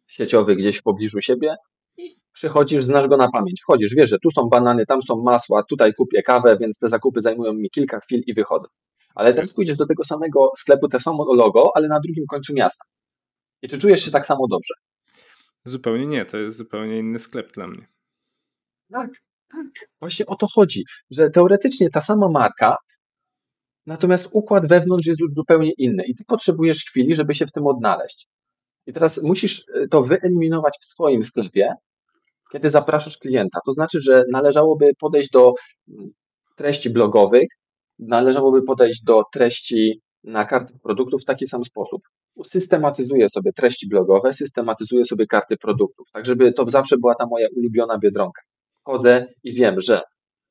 [0.06, 1.56] sieciowy gdzieś w pobliżu siebie
[2.42, 5.94] przychodzisz, znasz go na pamięć, wchodzisz, wiesz, że tu są banany, tam są masła, tutaj
[5.94, 8.68] kupię kawę, więc te zakupy zajmują mi kilka chwil i wychodzę.
[9.14, 12.84] Ale teraz pójdziesz do tego samego sklepu, te samo logo, ale na drugim końcu miasta.
[13.62, 14.74] I czy czujesz się tak samo dobrze?
[15.64, 17.86] Zupełnie nie, to jest zupełnie inny sklep dla mnie.
[18.92, 19.10] Tak,
[19.50, 19.88] tak.
[20.00, 22.76] Właśnie o to chodzi, że teoretycznie ta sama marka,
[23.86, 27.66] natomiast układ wewnątrz jest już zupełnie inny i ty potrzebujesz chwili, żeby się w tym
[27.66, 28.28] odnaleźć.
[28.86, 31.74] I teraz musisz to wyeliminować w swoim sklepie,
[32.52, 33.60] kiedy zapraszasz klienta.
[33.66, 35.54] To znaczy, że należałoby podejść do
[35.88, 36.10] mm,
[36.56, 37.48] treści blogowych,
[37.98, 42.02] należałoby podejść do treści na kartach produktów w taki sam sposób.
[42.46, 47.48] Systematyzuję sobie treści blogowe, systematyzuję sobie karty produktów, tak żeby to zawsze była ta moja
[47.56, 48.42] ulubiona biedronka.
[48.84, 50.00] Chodzę i wiem, że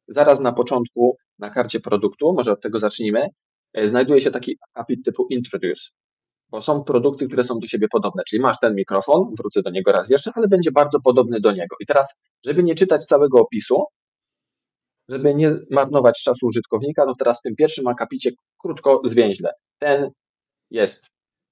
[0.08, 3.28] zaraz na początku na karcie produktu, może od tego zacznijmy,
[3.74, 5.82] e, znajduje się taki akapit typu Introduce
[6.52, 8.24] bo są produkty, które są do siebie podobne.
[8.28, 11.76] Czyli masz ten mikrofon, wrócę do niego raz jeszcze, ale będzie bardzo podobny do niego.
[11.80, 13.84] I teraz, żeby nie czytać całego opisu,
[15.10, 19.50] żeby nie marnować czasu użytkownika, to teraz w tym pierwszym akapicie krótko zwięźle.
[19.80, 20.10] Ten
[20.70, 21.08] jest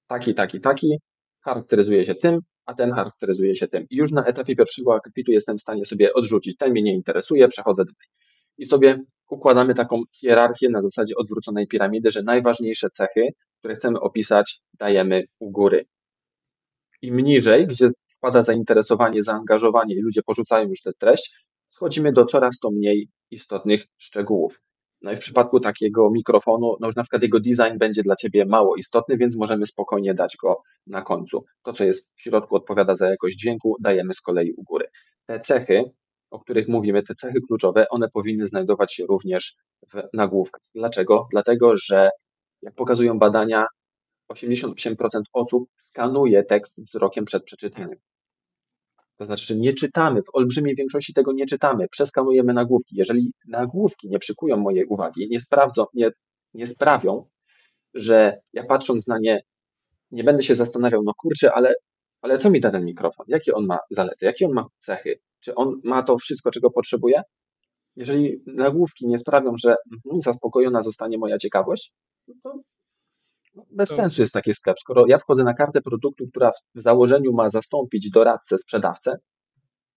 [0.06, 0.98] taki, taki, taki,
[1.44, 3.86] charakteryzuje się tym, a ten charakteryzuje się tym.
[3.90, 6.56] I już na etapie pierwszego akapitu jestem w stanie sobie odrzucić.
[6.56, 8.08] Ten mnie nie interesuje, przechodzę dalej.
[8.58, 8.98] I sobie
[9.30, 13.28] układamy taką hierarchię na zasadzie odwróconej piramidy, że najważniejsze cechy,
[13.60, 15.86] które chcemy opisać, dajemy u góry.
[17.02, 22.58] Im niżej, gdzie spada zainteresowanie, zaangażowanie i ludzie porzucają już tę treść, schodzimy do coraz
[22.58, 24.60] to mniej istotnych szczegółów.
[25.02, 28.44] No i w przypadku takiego mikrofonu, no już na przykład jego design będzie dla Ciebie
[28.46, 31.44] mało istotny, więc możemy spokojnie dać go na końcu.
[31.62, 34.86] To, co jest w środku, odpowiada za jakość dźwięku, dajemy z kolei u góry.
[35.26, 35.84] Te cechy,
[36.30, 39.56] o których mówimy, te cechy kluczowe, one powinny znajdować się również
[39.92, 40.62] w nagłówkach.
[40.74, 41.28] Dlaczego?
[41.32, 42.10] Dlatego, że
[42.62, 43.66] jak pokazują badania,
[44.32, 47.98] 88% osób skanuje tekst wzrokiem przed przeczytaniem.
[49.16, 52.96] To znaczy, że nie czytamy, w olbrzymiej większości tego nie czytamy, przeskanujemy nagłówki.
[52.96, 56.10] Jeżeli nagłówki nie przykują mojej uwagi, nie, sprawdzą, nie,
[56.54, 57.28] nie sprawią,
[57.94, 59.42] że ja patrząc na nie,
[60.10, 61.74] nie będę się zastanawiał, no kurczę, ale,
[62.22, 63.26] ale co mi da ten mikrofon?
[63.28, 64.24] Jakie on ma zalety?
[64.24, 65.20] Jakie on ma cechy?
[65.40, 67.22] Czy on ma to wszystko, czego potrzebuje?
[67.96, 71.92] Jeżeli nagłówki nie sprawią, że mhm, zaspokojona zostanie moja ciekawość,
[72.42, 72.62] to
[73.70, 73.94] bez to...
[73.94, 74.80] sensu jest taki sklep.
[74.80, 79.16] Skoro ja wchodzę na kartę produktu, która w założeniu ma zastąpić doradcę, sprzedawcę,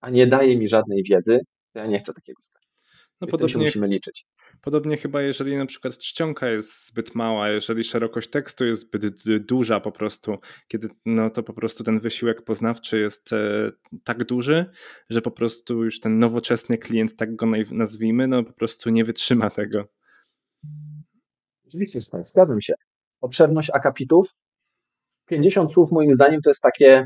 [0.02, 1.40] a nie daje mi żadnej wiedzy,
[1.74, 2.64] to ja nie chcę takiego sklepu.
[3.22, 4.26] No podobnie, musimy liczyć.
[4.62, 9.80] Podobnie chyba, jeżeli na przykład czcionka jest zbyt mała, jeżeli szerokość tekstu jest zbyt duża
[9.80, 13.72] po prostu, kiedy no to po prostu ten wysiłek poznawczy jest e,
[14.04, 14.66] tak duży,
[15.10, 19.50] że po prostu już ten nowoczesny klient, tak go nazwijmy, no po prostu nie wytrzyma
[19.50, 19.88] tego.
[21.74, 22.74] Oczywiście, zgadzam się.
[23.22, 24.36] Obszerność akapitów,
[25.26, 27.06] 50 słów moim zdaniem to jest takie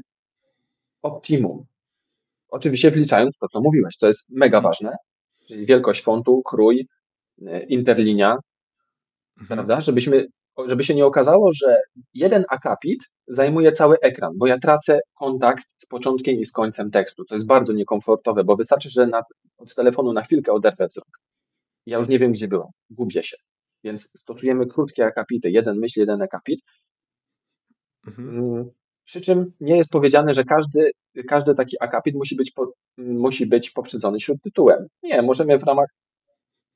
[1.01, 1.65] optimum.
[2.49, 4.95] Oczywiście wliczając to, co mówiłeś, co jest mega ważne,
[5.47, 6.87] czyli wielkość fontu, krój,
[7.47, 8.37] e, interlinia,
[9.41, 9.57] Mhm.
[9.57, 9.81] prawda?
[9.81, 10.25] Żebyśmy,
[10.65, 11.77] żeby się nie okazało, że
[12.13, 17.25] jeden akapit zajmuje cały ekran, bo ja tracę kontakt z początkiem i z końcem tekstu.
[17.25, 19.21] To jest bardzo niekomfortowe, bo wystarczy, że na,
[19.57, 21.19] od telefonu na chwilkę oderwę wzrok.
[21.85, 23.37] Ja już nie wiem, gdzie byłem, gubię się.
[23.83, 26.59] Więc stosujemy krótkie akapity, jeden myśl, jeden akapit,
[28.07, 28.29] Mhm.
[28.29, 28.69] Mm,
[29.05, 30.91] Przy czym nie jest powiedziane, że każdy,
[31.27, 34.87] każdy taki akapit musi być, po, musi być poprzedzony śródtytułem.
[35.03, 35.87] Nie, możemy w ramach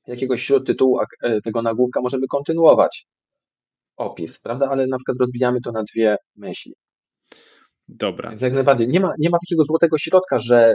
[0.06, 3.06] jakiegoś śródtytułu e, tego nagłówka możemy kontynuować
[3.96, 4.68] opis, prawda?
[4.70, 6.74] Ale na przykład rozbijamy to na dwie myśli.
[7.88, 8.30] Dobra.
[8.30, 8.88] Więc jak najbardziej.
[8.88, 10.74] Nie ma, nie ma takiego złotego środka, że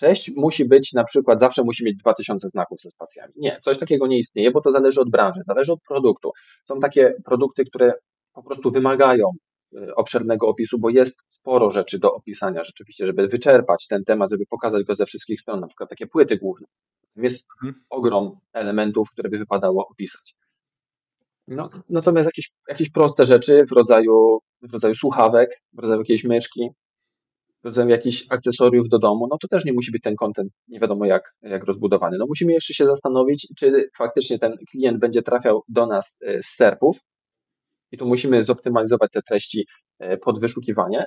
[0.00, 3.32] treść musi być na przykład, zawsze musi mieć 2000 znaków ze spacjami.
[3.36, 6.30] Nie, coś takiego nie istnieje, bo to zależy od branży, zależy od produktu.
[6.64, 7.92] Są takie produkty, które
[8.32, 9.26] po prostu wymagają
[9.76, 14.44] e, obszernego opisu, bo jest sporo rzeczy do opisania rzeczywiście, żeby wyczerpać ten temat, żeby
[14.46, 16.66] pokazać go ze wszystkich stron, na przykład takie płyty główne.
[17.16, 17.84] Jest Mhm.
[17.90, 20.34] ogrom elementów, które by wypadało opisać.
[21.48, 26.68] No, natomiast jakieś, jakieś proste rzeczy w rodzaju, w rodzaju słuchawek, w rodzaju jakiejś myszki,
[27.62, 30.80] w rodzaju jakichś akcesoriów do domu, no to też nie musi być ten kontent nie
[30.80, 32.16] wiadomo jak, jak rozbudowany.
[32.18, 36.46] No musimy jeszcze się zastanowić, czy faktycznie ten klient będzie trafiał do nas e, z
[36.46, 36.98] serpów
[37.92, 39.66] i tu musimy zoptymalizować te treści
[39.98, 41.04] e, pod wyszukiwanie,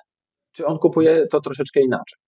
[0.52, 2.20] czy on kupuje to troszeczkę inaczej.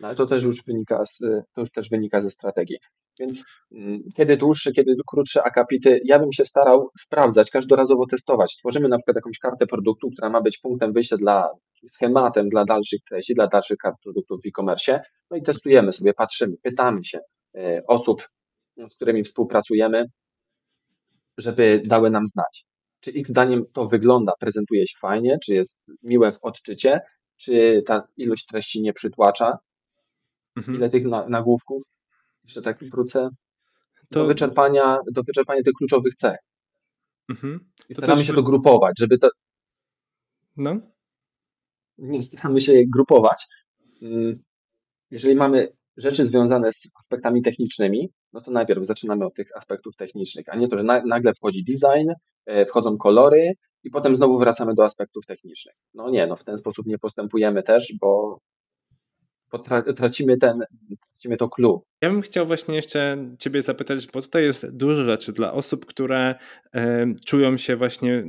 [0.00, 1.18] No ale to też już wynika z,
[1.54, 2.76] to już też wynika ze strategii.
[3.20, 8.56] Więc mm, kiedy dłuższe, kiedy krótsze akapity, ja bym się starał sprawdzać, każdorazowo testować.
[8.56, 11.48] Tworzymy na przykład jakąś kartę produktu, która ma być punktem wyjścia dla
[11.88, 15.00] schematem dla dalszych treści, dla dalszych kart produktów w e-commerce.
[15.30, 17.18] No i testujemy sobie, patrzymy, pytamy się
[17.54, 18.28] e, osób,
[18.88, 20.04] z którymi współpracujemy,
[21.38, 22.64] żeby dały nam znać,
[23.00, 27.00] czy ich zdaniem to wygląda, prezentuje się fajnie, czy jest miłe w odczycie,
[27.36, 29.58] czy ta ilość treści nie przytłacza,
[30.56, 30.76] Mhm.
[30.78, 31.82] ile tych na, nagłówków,
[32.46, 33.28] jeszcze tak wrócę,
[34.10, 36.36] do To, wyczerpania, do wyczerpania tych kluczowych cech.
[37.30, 37.70] mhm.
[37.88, 39.28] I staramy też się to grupować, żeby to,
[40.56, 40.76] No.
[41.98, 43.46] nie staramy się je grupować.
[44.02, 44.42] Mm,
[45.10, 50.48] Jeżeli mamy rzeczy związane z aspektami technicznymi, no to najpierw zaczynamy od tych aspektów technicznych,
[50.48, 52.10] a nie to, że na, nagle wchodzi design,
[52.46, 53.52] e, wchodzą kolory
[53.84, 55.74] i potem znowu wracamy do aspektów technicznych.
[55.94, 58.38] No nie, no w ten sposób nie postępujemy też, bo,
[59.96, 60.58] tracimy ten,
[61.12, 61.82] tracimy to clue.
[62.00, 66.34] Ja bym chciał właśnie jeszcze Ciebie zapytać, bo tutaj jest dużo rzeczy dla osób, które
[66.74, 68.24] e, czują się właśnie,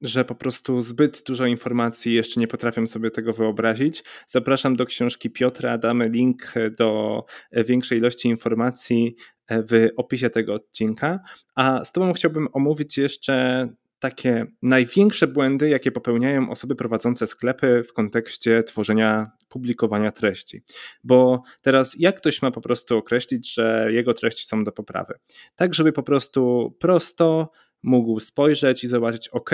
[0.00, 4.04] że po prostu zbyt dużo informacji jeszcze nie potrafią sobie tego wyobrazić.
[4.26, 9.16] Zapraszam do książki Piotra, damy link do większej ilości informacji
[9.50, 11.20] w opisie tego odcinka.
[11.54, 17.92] A z Tobą chciałbym omówić jeszcze takie największe błędy, jakie popełniają osoby prowadzące sklepy w
[17.92, 20.62] kontekście tworzenia, publikowania treści.
[21.04, 25.14] Bo teraz jak ktoś ma po prostu określić, że jego treści są do poprawy?
[25.56, 27.50] Tak, żeby po prostu prosto
[27.82, 29.50] mógł spojrzeć i zobaczyć, ok,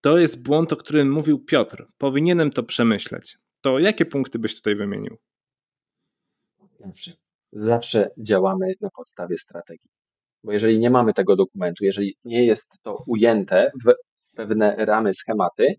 [0.00, 3.38] to jest błąd, o którym mówił Piotr, powinienem to przemyśleć.
[3.60, 5.16] To jakie punkty byś tutaj wymienił?
[6.78, 7.12] Zawsze,
[7.52, 9.90] zawsze działamy na podstawie strategii.
[10.44, 13.92] Bo jeżeli nie mamy tego dokumentu, jeżeli nie jest to ujęte w
[14.36, 15.74] pewne ramy, schematy,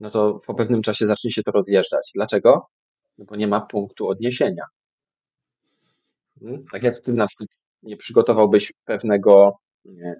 [0.00, 2.10] no to po pewnym czasie zacznie się to rozjeżdżać.
[2.14, 2.66] Dlaczego?
[3.18, 4.64] No bo nie ma punktu odniesienia.
[6.42, 7.48] Mm, Tak jak ty na przykład
[7.82, 9.52] nie przygotowałbyś pewnego,
[9.84, 10.14] nie,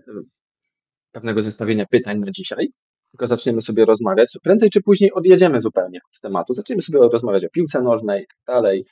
[1.12, 2.68] pewnego zestawienia pytań na dzisiaj,
[3.10, 6.52] tylko zaczniemy sobie rozmawiać, prędzej czy później odjedziemy zupełnie od tematu.
[6.52, 8.84] Zaczniemy sobie rozmawiać o piłce nożnej i tak dalej.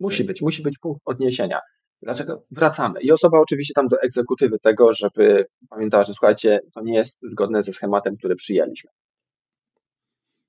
[0.00, 1.60] Musi być, musi być punkt odniesienia.
[2.02, 2.42] Dlaczego?
[2.50, 3.00] Wracamy.
[3.00, 7.62] I osoba oczywiście tam do egzekutywy tego, żeby pamiętała, że słuchajcie, to nie jest zgodne
[7.62, 8.90] ze schematem, który przyjęliśmy.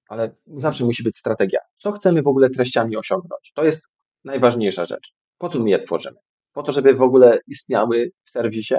[0.07, 1.59] Ale zawsze musi być strategia.
[1.75, 3.51] Co chcemy w ogóle treściami osiągnąć?
[3.55, 3.87] To jest
[4.23, 5.13] najważniejsza rzecz.
[5.37, 6.17] Po co my je tworzymy?
[6.53, 8.75] Po to, żeby w ogóle istniały w serwisie?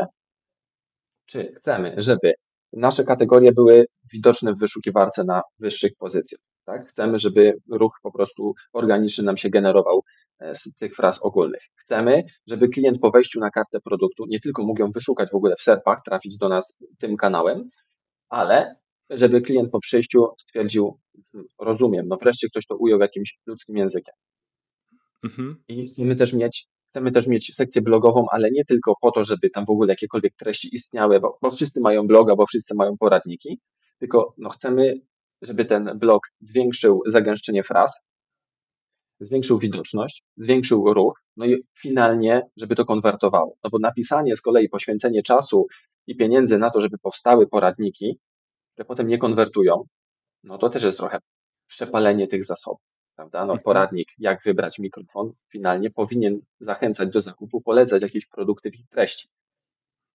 [1.26, 2.34] Czy chcemy, żeby
[2.72, 6.40] nasze kategorie były widoczne w wyszukiwarce na wyższych pozycjach?
[6.64, 6.88] Tak?
[6.88, 10.02] Chcemy, żeby ruch po prostu organiczny nam się generował
[10.54, 11.62] z tych fraz ogólnych.
[11.76, 15.56] Chcemy, żeby klient po wejściu na kartę produktu nie tylko mógł ją wyszukać w ogóle
[15.56, 17.68] w serpach, trafić do nas tym kanałem,
[18.28, 18.76] ale
[19.10, 20.98] żeby klient po przyjściu stwierdził,
[21.32, 24.14] "Hmm, rozumiem, no wreszcie ktoś to ujął jakimś ludzkim językiem.
[25.24, 25.62] Mhm.
[25.68, 29.50] I chcemy też mieć, chcemy też mieć sekcję blogową, ale nie tylko po to, żeby
[29.50, 33.60] tam w ogóle jakiekolwiek treści istniały, bo, bo wszyscy mają bloga, bo wszyscy mają poradniki,
[33.98, 34.94] tylko no chcemy,
[35.42, 38.06] żeby ten blog zwiększył zagęszczenie fraz,
[39.26, 43.56] zwiększył widoczność, zwiększył ruch, no i finalnie, żeby to konwertowało.
[43.64, 45.66] No bo napisanie z kolei, poświęcenie czasu
[46.06, 48.18] i pieniędzy na to, żeby powstały poradniki,
[48.72, 49.84] które potem nie konwertują,
[50.44, 51.18] no to też jest trochę
[51.66, 52.80] przepalenie tych zasobów.
[53.16, 53.38] prawda?
[53.38, 53.60] No, Mhm.
[53.64, 59.28] poradnik, jak wybrać mikrofon, finalnie powinien zachęcać do zakupu, polecać jakieś produkty w ich treści.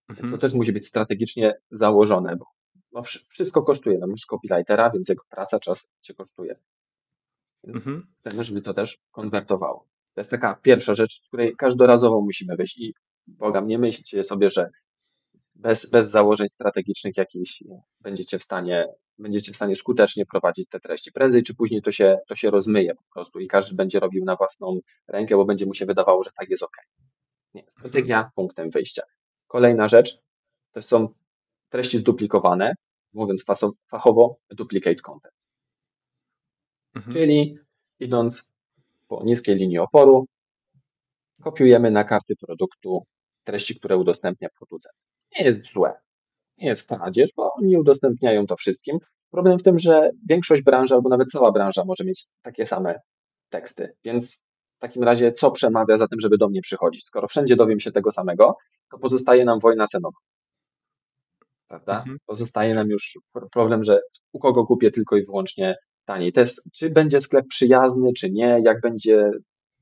[0.10, 0.40] Więc to Mhm.
[0.42, 2.46] też musi być strategicznie założone, bo
[2.92, 3.98] no, wszy- wszystko kosztuje.
[3.98, 6.56] No, masz copywritera, więc jego praca, czas cię kosztuje.
[7.68, 8.08] Więc Mhm.
[8.20, 9.88] chcemy, żeby to też konwertowało.
[10.14, 12.94] To jest taka pierwsza rzecz, z której każdorazowo musimy wyjść i
[13.28, 14.70] bogam, nie myślcie sobie, że
[15.56, 17.64] bez, bez założeń strategicznych jakichś
[18.00, 18.88] będziecie w stanie,
[19.20, 21.12] będziecie w stanie skutecznie prowadzić te treści.
[21.12, 24.36] Prędzej czy później to się, to się rozmyje po prostu i każdy będzie robił na
[24.36, 26.78] własną rękę, bo będzie mu się wydawało, że tak jest ok.
[27.54, 29.04] Nie, strategia punktem wyjścia.
[29.48, 30.18] Kolejna rzecz
[30.72, 31.10] to są
[31.70, 32.74] treści zduplikowane,
[33.14, 33.46] mówiąc
[33.90, 35.37] fachowo, duplicate content.
[36.96, 37.14] Mhm.
[37.14, 37.58] Czyli
[38.00, 38.44] idąc
[39.08, 40.26] po niskiej linii oporu,
[41.42, 43.04] kopiujemy na karty produktu
[43.44, 44.96] treści, które udostępnia producent.
[45.38, 45.94] Nie jest złe,
[46.58, 48.98] nie jest kradzież, bo oni udostępniają to wszystkim.
[49.32, 53.00] Problem w tym, że większość branży albo nawet cała branża może mieć takie same
[53.50, 54.42] teksty, więc
[54.78, 57.06] w takim razie co przemawia za tym, żeby do mnie przychodzić?
[57.06, 58.58] Skoro wszędzie dowiem się tego samego,
[58.92, 60.18] to pozostaje nam wojna cenowa.
[61.68, 61.98] Prawda?
[61.98, 62.18] Mhm.
[62.26, 63.18] Pozostaje nam już
[63.52, 64.00] problem, że
[64.34, 65.76] u kogo kupię tylko i wyłącznie
[66.08, 66.34] taniej.
[66.34, 69.32] To jest, czy będzie sklep przyjazny, czy nie, jak będzie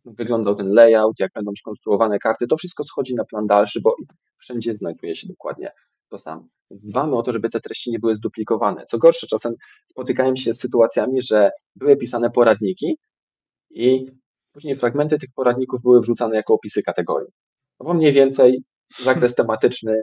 [0.06, 4.06] wyglądał ten layout, jak będą skonstruowane karty, to wszystko schodzi na plan dalszy, bo i
[4.38, 5.72] wszędzie znajduje się dokładnie
[6.10, 6.48] to samo.
[6.72, 8.86] Więc dbamy o to, żeby te treści nie były zduplikowane.
[8.86, 9.54] Co gorsze, czasem
[9.86, 12.98] spotykałem się z sytuacjami, że były pisane poradniki
[13.70, 14.06] i
[14.52, 17.32] później fragmenty tych poradników były wrzucane jako opisy kategorii.
[17.80, 18.64] No bo mniej więcej
[19.04, 20.02] zakres tematyczny,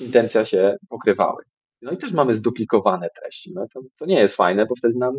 [0.00, 1.42] intencja się pokrywały.
[1.82, 3.52] No i też mamy zduplikowane treści.
[3.54, 5.14] No to, to nie jest fajne, bo wtedy nam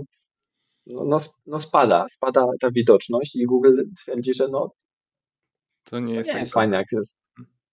[0.90, 4.74] no, no, no spada, spada ta widoczność i Google twierdzi, że no
[5.84, 7.20] To nie to jest nie tak jest fajne, jak jest.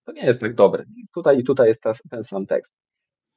[0.04, 0.84] To nie jest tak dobre.
[1.14, 2.76] Tutaj i tutaj jest ta, ten sam tekst.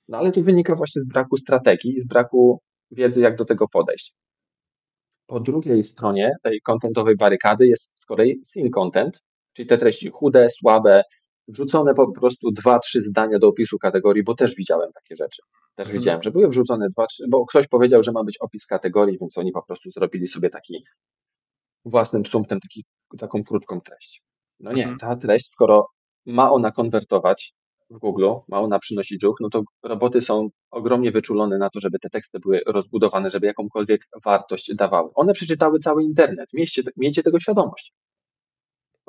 [0.07, 2.61] No ale to wynika właśnie z braku strategii i z braku
[2.91, 4.15] wiedzy, jak do tego podejść.
[5.27, 10.49] Po drugiej stronie tej kontentowej barykady jest z kolei thin content, czyli te treści chude,
[10.49, 11.03] słabe,
[11.49, 15.41] wrzucone po prostu dwa, trzy zdania do opisu kategorii, bo też widziałem takie rzeczy.
[15.75, 15.99] Też Mhm.
[15.99, 19.37] widziałem, że były wrzucone dwa, trzy, bo ktoś powiedział, że ma być opis kategorii, więc
[19.37, 20.83] oni po prostu zrobili sobie taki
[21.85, 22.85] własnym sumptem taki,
[23.17, 24.21] taką krótką treść.
[24.59, 24.99] No nie, Mhm.
[24.99, 25.87] ta treść, skoro
[26.25, 27.53] ma ona konwertować
[27.89, 31.99] w Google, ma ona przynosić ruch, no to roboty są ogromnie wyczulone na to, żeby
[31.99, 35.09] te teksty były rozbudowane, żeby jakąkolwiek wartość dawały.
[35.15, 37.93] One przeczytały cały internet, miejcie, miejcie tego świadomość.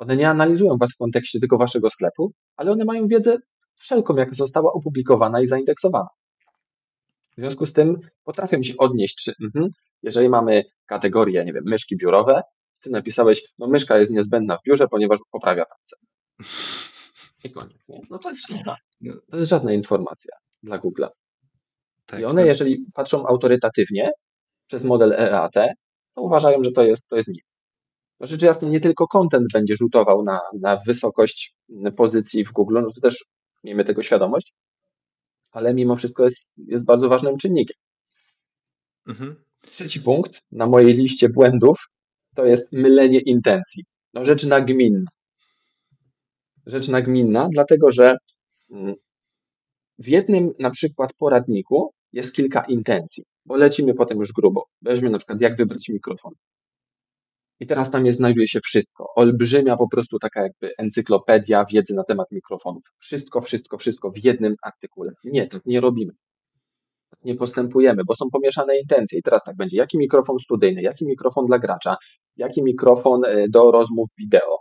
[0.01, 3.37] One nie analizują was w kontekście tylko waszego sklepu, ale one mają wiedzę
[3.75, 6.07] wszelką, jaka została opublikowana i zaindeksowana.
[7.37, 9.69] W związku z tym potrafią się odnieść, czy mhm,
[10.03, 12.41] jeżeli mamy kategorię, nie wiem, myszki biurowe,
[12.83, 15.95] ty napisałeś, no myszka jest niezbędna w biurze, ponieważ poprawia pracę.
[17.43, 18.01] I koniec, nie?
[18.09, 18.75] No to jest żadna,
[19.31, 21.09] to jest żadna informacja dla Google'a.
[22.05, 24.11] tak, I one, no, jeżeli patrzą autorytatywnie
[24.67, 25.55] przez model EAT,
[26.15, 27.60] to uważają, że to jest, to jest nic.
[28.21, 31.55] No rzecz jasna, nie tylko content będzie rzutował na, na wysokość
[31.95, 33.25] pozycji w Google, no to też
[33.63, 34.53] miejmy tego świadomość,
[35.51, 37.77] ale mimo wszystko jest, jest bardzo ważnym czynnikiem.
[39.07, 39.35] mhm.
[39.61, 41.77] Trzeci punkt na mojej liście błędów
[42.35, 43.83] to jest mylenie intencji.
[44.13, 45.11] No rzecz nagminna.
[46.65, 48.17] Rzecz nagminna, dlatego że
[48.71, 48.95] mm,
[49.99, 54.65] w jednym na przykład poradniku jest kilka intencji, bo lecimy potem już grubo.
[54.81, 56.33] Weźmy na przykład jak wybrać mikrofon.
[57.61, 59.07] I teraz tam jest, znajduje się wszystko.
[59.15, 62.83] Olbrzymia po prostu taka jakby encyklopedia wiedzy na temat mikrofonów.
[62.99, 65.11] Wszystko, wszystko, wszystko w jednym artykule.
[65.23, 66.13] Nie, tak nie robimy.
[67.23, 69.19] Nie postępujemy, bo są pomieszane intencje.
[69.19, 71.95] I teraz tak będzie, jaki mikrofon studyjny, jaki mikrofon dla gracza,
[72.37, 74.57] jaki mikrofon e, do rozmów wideo,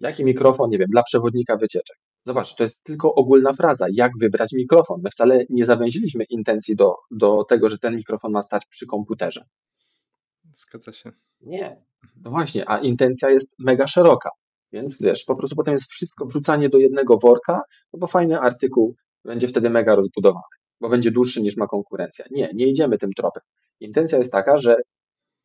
[0.00, 1.96] jaki mikrofon, nie wiem, dla przewodnika wycieczek.
[2.26, 5.00] Zobacz, to jest tylko ogólna fraza, jak wybrać mikrofon.
[5.04, 9.44] My wcale nie zawęziliśmy intencji do, do tego, że ten mikrofon ma stać przy komputerze.
[10.54, 11.12] Zgadza się.
[11.40, 11.82] Nie.
[12.24, 14.30] No właśnie, a intencja jest mega szeroka.
[14.72, 17.60] Więc wiesz, po prostu potem jest wszystko wrzucanie do jednego worka,
[17.92, 20.42] no bo fajny artykuł będzie wtedy mega rozbudowany,
[20.80, 22.24] bo będzie dłuższy niż ma konkurencja.
[22.30, 23.42] Nie, nie idziemy tym tropem.
[23.80, 24.76] Intencja jest taka, że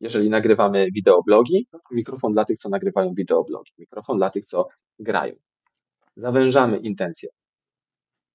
[0.00, 4.68] jeżeli nagrywamy wideoblogi, no to mikrofon dla tych, co nagrywają wideoblogi, mikrofon dla tych, co
[4.98, 5.34] grają.
[6.16, 7.28] Zawężamy intencję.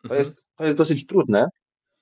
[0.01, 0.17] To Mhm.
[0.17, 1.47] jest, to jest dosyć trudne.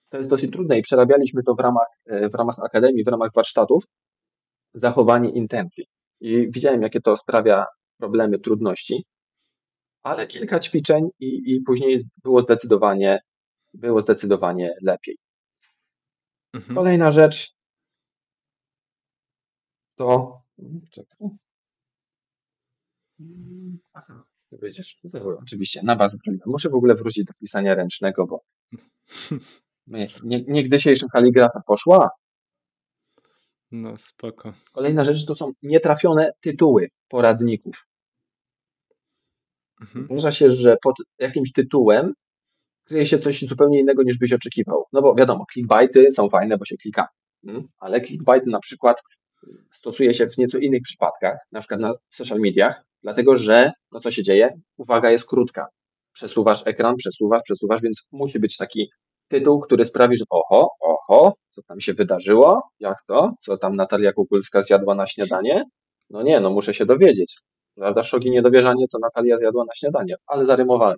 [0.09, 3.29] To jest dosyć trudne i przerabialiśmy to w ramach, e, w ramach akademii, w ramach
[3.35, 3.83] warsztatów.
[4.73, 5.85] Zachowanie intencji.
[6.21, 7.65] I widziałem, jakie to sprawia
[7.97, 9.05] problemy, trudności,
[10.03, 13.19] ale kilka ćwiczeń i, i później było zdecydowanie,
[13.73, 15.17] było zdecydowanie lepiej.
[16.53, 16.75] Mhm.
[16.75, 17.53] Kolejna rzecz
[19.95, 20.41] to.
[20.91, 21.29] Czekaj.
[23.93, 24.23] Aha,
[25.03, 26.51] zero, oczywiście, na bazę problemu.
[26.51, 28.41] Muszę w ogóle wrócić do pisania ręcznego, bo
[29.87, 32.09] nie, nie, niegdysiejsza kaligrafa poszła.
[33.71, 34.53] No spoko.
[34.71, 37.87] Kolejna rzecz to są nietrafione tytuły poradników.
[39.81, 40.05] Mhm.
[40.05, 42.13] Zdarza się, że pod jakimś tytułem
[42.83, 44.85] kryje się coś zupełnie innego niż byś oczekiwał.
[44.93, 47.07] No bo wiadomo, clickbaity są fajne, bo się klika,
[47.47, 49.01] mm, ale clickbait na przykład
[49.71, 54.11] stosuje się w nieco innych przypadkach, na przykład na social mediach, dlatego że, no co
[54.11, 54.61] się dzieje?
[54.77, 55.67] Uwaga jest krótka.
[56.13, 58.89] Przesuwasz ekran, przesuwasz, przesuwasz, więc musi być taki
[59.31, 62.61] tytuł, który sprawi, że oho, oho, co tam się wydarzyło?
[62.79, 63.31] Jak to?
[63.39, 65.63] Co tam Natalia Kukulska zjadła na śniadanie?
[66.09, 67.39] No nie, no muszę się dowiedzieć.
[67.75, 68.03] Prawda?
[68.03, 70.97] Szok i niedowierzanie, co Natalia zjadła na śniadanie, ale zarymowałem.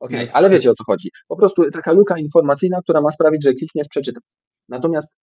[0.00, 1.08] Okej, okay, ale wiecie o co chodzi.
[1.28, 4.22] Po prostu taka luka informacyjna, która ma sprawić, że klikniesz, przeczytasz.
[4.68, 5.16] Natomiast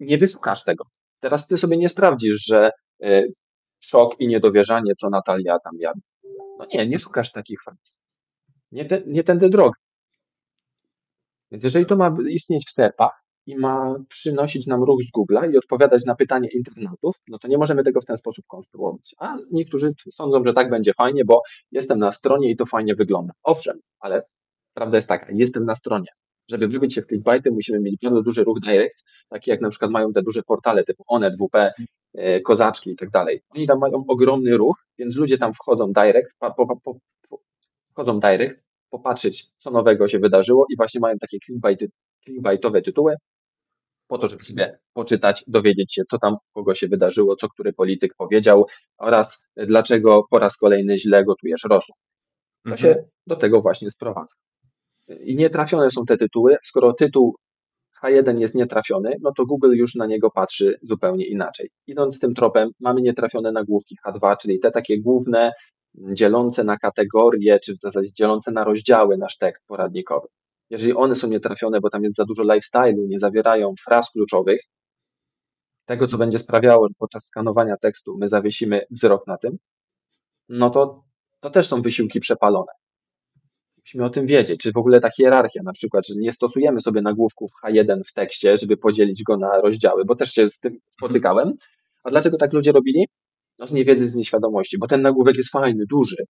[0.00, 0.84] nie wyszukasz tego.
[1.20, 2.70] Teraz ty sobie nie sprawdzisz, że
[3.04, 3.32] y,
[3.80, 6.02] szok i niedowierzanie, co Natalia tam jadła.
[6.58, 8.02] No nie, nie szukasz takich fraz.
[8.72, 9.74] Nie, te, nie tędy droga.
[11.52, 15.56] Więc jeżeli to ma istnieć w serpach i ma przynosić nam ruch z Google'a i
[15.56, 19.14] odpowiadać na pytanie internautów, no to nie możemy tego w ten sposób konstruować.
[19.18, 23.32] A niektórzy sądzą, że tak będzie fajnie, bo jestem na stronie i to fajnie wygląda.
[23.42, 24.22] Owszem, ale
[24.74, 26.06] prawda jest taka, jestem na stronie.
[26.48, 29.90] Żeby wybić się w clickbaity, musimy mieć bardzo duży ruch direct, taki jak na przykład
[29.90, 31.72] mają te duże portale typu Onet, WP,
[32.14, 33.42] e, Kozaczki i tak dalej.
[33.50, 36.38] Oni tam mają ogromny ruch, więc ludzie tam wchodzą direct,
[37.92, 41.38] wchodzą direct, popatrzeć, co nowego się wydarzyło i właśnie mają takie
[42.24, 43.16] clickbaitowe tytuły,
[44.08, 48.14] po to, żeby sobie poczytać, dowiedzieć się, co tam kogo się wydarzyło, co który polityk
[48.18, 48.66] powiedział
[48.98, 51.94] oraz dlaczego po raz kolejny źle gotujesz rosół.
[52.64, 52.78] To mhm.
[52.78, 54.34] się do tego właśnie sprowadza.
[55.20, 56.56] I nietrafione są te tytuły.
[56.64, 57.36] Skoro tytuł
[58.02, 61.70] H1 jest nietrafiony, no to Google już na niego patrzy zupełnie inaczej.
[61.86, 65.52] Idąc tym tropem, mamy nietrafione nagłówki H2, czyli te takie główne,
[65.94, 70.28] dzielące na kategorie, czy w zasadzie dzielące na rozdziały nasz tekst poradnikowy.
[70.70, 74.60] Jeżeli one są nietrafione, bo tam jest za dużo lifestyle'u, nie zawierają fraz kluczowych,
[75.84, 79.58] tego, co będzie sprawiało, że podczas skanowania tekstu my zawiesimy wzrok na tym,
[80.48, 81.04] no to,
[81.40, 82.72] to też są wysiłki przepalone.
[83.78, 87.02] Musimy o tym wiedzieć, czy w ogóle ta hierarchia, na przykład, że nie stosujemy sobie
[87.02, 91.52] nagłówków H1 w tekście, żeby podzielić go na rozdziały, bo też się z tym spotykałem.
[92.04, 93.06] A dlaczego tak ludzie robili?
[93.58, 96.24] No z niewiedzy, z nieświadomości, bo ten nagłówek jest fajny, duży.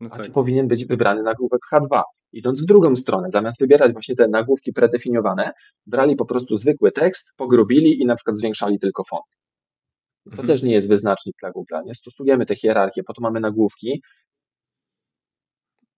[0.00, 0.26] No tak.
[0.26, 2.02] A powinien być wybrany nagłówek H2.
[2.32, 5.52] Idąc w drugą stronę, zamiast wybierać właśnie te nagłówki predefiniowane,
[5.86, 9.38] brali po prostu zwykły tekst, pogrubili i na przykład zwiększali tylko font.
[10.24, 10.48] To mhm.
[10.48, 11.74] też nie jest wyznacznik dla Google.
[11.84, 14.02] Nie stosujemy te hierarchie, po to mamy nagłówki,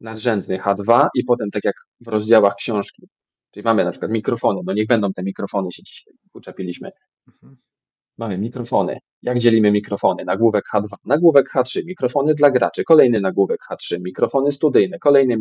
[0.00, 3.08] nadrzędny H2 i potem tak jak w rozdziałach książki.
[3.50, 6.90] Czyli mamy na przykład mikrofony, no niech będą te mikrofony, się dzisiaj uczepiliśmy.
[7.28, 7.56] Mhm.
[8.18, 8.98] Mamy mikrofony.
[9.22, 10.24] Jak dzielimy mikrofony?
[10.24, 15.36] Nagłówek H2, nagłówek H3, mikrofony dla graczy, kolejny nagłówek H3, mikrofony studyjne, kolejny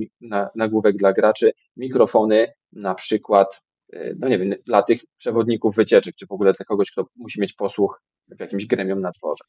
[0.56, 3.64] nagłówek dla graczy, mikrofony na przykład,
[3.94, 7.42] y, no nie wiem, dla tych przewodników wycieczek, czy w ogóle dla kogoś, kto musi
[7.42, 9.44] mieć posłuch w jakimś gremium na dworze.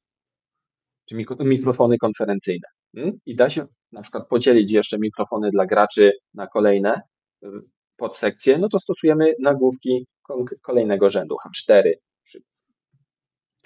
[1.09, 2.69] Czy mikrofony konferencyjne.
[2.97, 3.19] Hmm?
[3.27, 7.01] I da się na przykład podzielić jeszcze mikrofony dla graczy na kolejne
[7.45, 7.49] y,
[7.97, 10.07] podsekcje, no to stosujemy nagłówki
[10.63, 11.93] kolejnego rzędu, H4.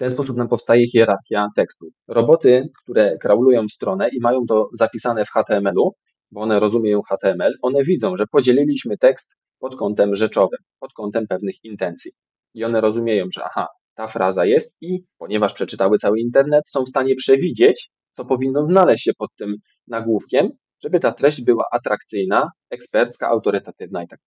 [0.03, 1.89] W ten sposób nam powstaje hierarchia tekstu.
[2.07, 5.91] Roboty, które kraulują stronę i mają to zapisane w HTML-u,
[6.31, 11.55] bo one rozumieją HTML, one widzą, że podzieliliśmy tekst pod kątem rzeczowym, pod kątem pewnych
[11.63, 12.11] intencji.
[12.53, 16.89] I one rozumieją, że aha, ta fraza jest i ponieważ przeczytały cały internet, są w
[16.89, 19.55] stanie przewidzieć, co powinno znaleźć się pod tym
[19.87, 20.49] nagłówkiem,
[20.83, 24.19] żeby ta treść była atrakcyjna, ekspercka, autorytatywna i tak.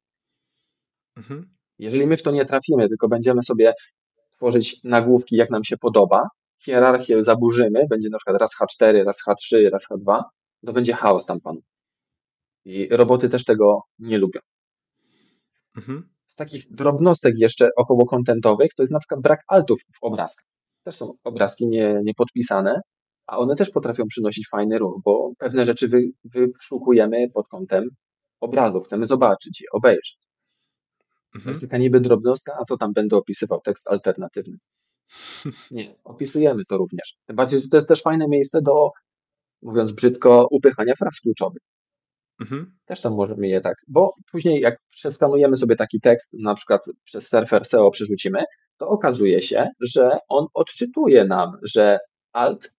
[1.16, 1.56] Mhm.
[1.78, 3.72] Jeżeli my w to nie trafimy, tylko będziemy sobie
[4.36, 6.28] tworzyć nagłówki, jak nam się podoba,
[6.64, 10.22] hierarchię zaburzymy, będzie na przykład raz H4, raz H3, raz H2,
[10.66, 11.56] to będzie chaos tam pan.
[12.64, 14.40] I roboty też tego nie lubią.
[15.76, 16.08] Mhm.
[16.28, 20.46] Z takich drobnostek jeszcze około kontentowych to jest na przykład brak altów w obrazkach.
[20.84, 22.80] Też są obrazki nie, niepodpisane,
[23.26, 27.88] a one też potrafią przynosić fajny ruch, bo pewne rzeczy wy, wyszukujemy pod kątem
[28.40, 30.25] obrazu, chcemy zobaczyć je, obejrzeć.
[31.36, 31.44] Mhm.
[31.44, 34.56] To jest taka niby drobnostka, a co tam będę opisywał, tekst alternatywny.
[35.70, 37.16] Nie, opisujemy to również.
[37.26, 38.90] Tym bardziej, że to jest też fajne miejsce do,
[39.62, 41.62] mówiąc brzydko, upychania fraz kluczowych.
[42.40, 42.76] Mhm.
[42.84, 47.28] Też tam możemy je tak, bo później jak przeskanujemy sobie taki tekst, na przykład przez
[47.28, 48.44] surfer SEO przerzucimy,
[48.78, 51.98] to okazuje się, że on odczytuje nam, że
[52.32, 52.74] alt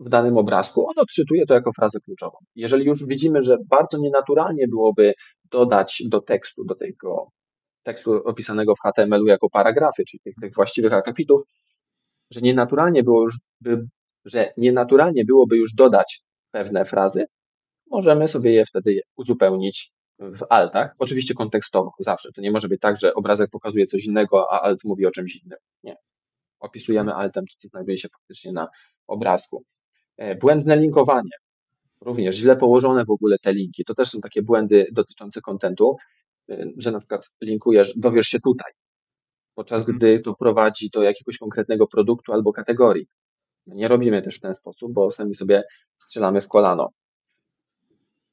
[0.00, 2.38] w danym obrazku, on odczytuje to jako frazę kluczową.
[2.54, 5.12] Jeżeli już widzimy, że bardzo nienaturalnie byłoby
[5.50, 7.28] dodać do tekstu, do tego
[7.86, 11.42] tekstu opisanego w HTML-u jako paragrafy, czyli tych, tych właściwych akapitów,
[12.30, 13.86] że nienaturalnie było już, by,
[14.24, 17.24] że nienaturalnie byłoby już dodać pewne frazy,
[17.90, 22.32] możemy sobie je wtedy uzupełnić w altach, oczywiście kontekstowo, zawsze.
[22.32, 25.36] To nie może być tak, że obrazek pokazuje coś innego, a alt mówi o czymś
[25.36, 25.58] innym.
[25.82, 25.96] Nie.
[26.60, 28.68] Opisujemy altem to, co znajduje się faktycznie na
[29.06, 29.64] obrazku.
[30.16, 31.30] E, błędne linkowanie.
[32.00, 33.84] Również źle położone w ogóle te linki.
[33.84, 35.96] To też są takie błędy dotyczące kontentu,
[36.76, 38.72] że na przykład linkujesz, dowiesz się tutaj,
[39.54, 39.98] podczas Mhm.
[39.98, 43.06] gdy to prowadzi do jakiegoś konkretnego produktu albo kategorii.
[43.66, 45.62] No Nie robimy też w ten sposób, bo sami sobie
[46.02, 46.88] strzelamy w kolano.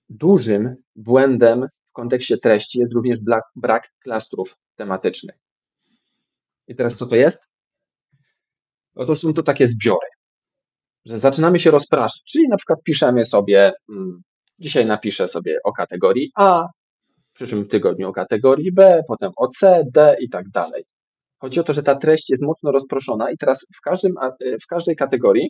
[0.09, 5.35] Dużym błędem w kontekście treści jest również brak, brak klastrów tematycznych.
[6.67, 7.47] I teraz co to jest?
[8.95, 10.07] Otóż są to takie zbiory,
[11.05, 14.21] że zaczynamy się rozpraszać, czyli na przykład piszemy sobie, mm,
[14.59, 16.67] dzisiaj napiszę sobie o kategorii A,
[17.33, 20.83] w przyszłym tygodniu o kategorii B, potem o C, D i tak dalej.
[21.41, 24.67] Chodzi o to, że ta treść jest mocno rozproszona i teraz w, każdym, y, w
[24.67, 25.49] każdej kategorii,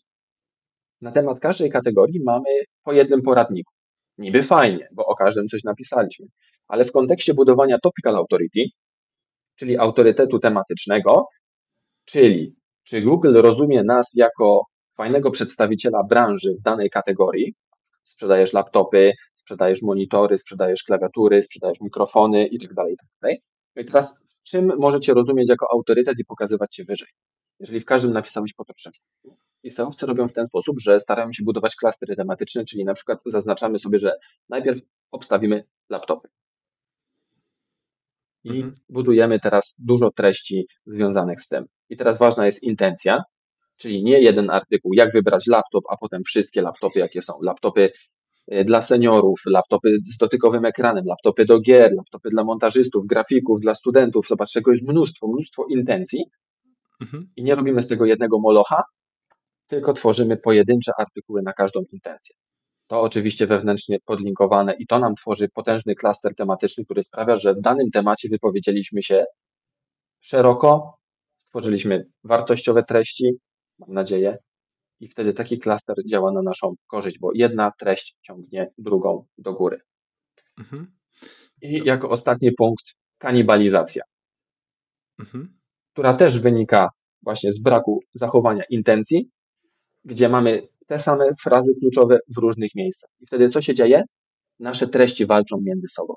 [1.01, 2.49] na temat każdej kategorii mamy
[2.84, 3.73] po jednym poradniku.
[4.17, 6.25] Niby fajnie, bo o każdym coś napisaliśmy,
[6.67, 8.59] ale w kontekście budowania topical authority,
[9.55, 11.25] czyli autorytetu tematycznego,
[12.05, 14.63] czyli czy Google rozumie nas jako
[14.97, 17.53] fajnego przedstawiciela branży w danej kategorii,
[18.03, 19.11] sprzedajesz laptopy,
[19.43, 22.83] sprzedajesz monitory, sprzedajesz klawiatury, sprzedajesz mikrofony itd.
[22.89, 23.35] itd.
[23.75, 27.07] No i teraz czym możecie rozumieć jako autorytet i pokazywać się wyżej?
[27.59, 29.05] Jeżeli w każdym napisałeś po troszeczkę.
[29.63, 33.19] I seowcy robią w ten sposób, że starają się budować klastry tematyczne, czyli na przykład
[33.25, 34.11] zaznaczamy sobie, że
[34.49, 34.79] najpierw
[35.11, 36.27] obstawimy laptopy.
[38.43, 38.75] I Mhm.
[38.89, 41.65] budujemy teraz dużo treści związanych z tym.
[41.89, 43.23] I teraz ważna jest intencja,
[43.77, 47.33] czyli nie jeden artykuł, jak wybrać laptop, a potem wszystkie laptopy, jakie są.
[47.41, 47.91] Laptopy
[48.65, 54.27] dla seniorów, laptopy z dotykowym ekranem, laptopy do gier, laptopy dla montażystów, grafików, dla studentów.
[54.27, 56.23] Zobacz, czego jest mnóstwo, mnóstwo intencji
[57.01, 57.29] Mhm.
[57.35, 58.83] i nie robimy z tego jednego molocha,
[59.67, 62.35] tylko tworzymy pojedyncze artykuły na każdą intencję.
[62.87, 67.61] To oczywiście wewnętrznie podlinkowane i to nam tworzy potężny klaster tematyczny, który sprawia, że w
[67.61, 69.25] danym temacie wypowiedzieliśmy się
[70.19, 70.97] szeroko,
[71.47, 73.31] stworzyliśmy wartościowe treści,
[73.79, 74.37] mam nadzieję,
[75.03, 79.81] i wtedy taki klaster działa na naszą korzyść, bo jedna treść ciągnie drugą do góry.
[80.57, 80.91] Mhm.
[81.61, 82.85] I jako ostatni punkt
[83.17, 84.03] kanibalizacja,
[85.19, 85.59] Mhm.
[85.93, 86.89] która też wynika
[87.21, 89.29] właśnie z braku zachowania intencji,
[90.05, 93.09] gdzie mamy te same frazy kluczowe w różnych miejscach.
[93.19, 94.03] I wtedy co się dzieje?
[94.59, 96.13] Nasze treści walczą między sobą.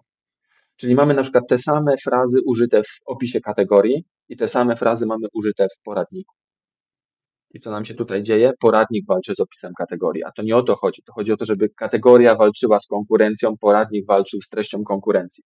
[0.77, 5.07] Czyli mamy na przykład te same frazy użyte w opisie kategorii i te same frazy
[5.07, 6.35] mamy użyte w poradniku.
[7.57, 8.53] I co nam się tutaj dzieje?
[8.61, 11.03] Poradnik walczy z opisem kategorii, a to nie o to chodzi.
[11.03, 15.45] To chodzi o to, żeby kategoria walczyła z konkurencją, poradnik walczył z treścią konkurencji.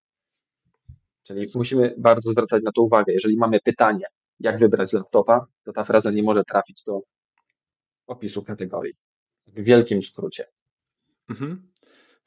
[1.23, 3.13] Czyli musimy bardzo zwracać na to uwagę.
[3.13, 4.05] Jeżeli mamy pytanie,
[4.41, 7.01] jak wybrać laptopa, to ta fraza nie może trafić do
[8.07, 8.95] opisu kategorii.
[9.47, 10.45] W wielkim skrócie.
[11.29, 11.70] Mhm.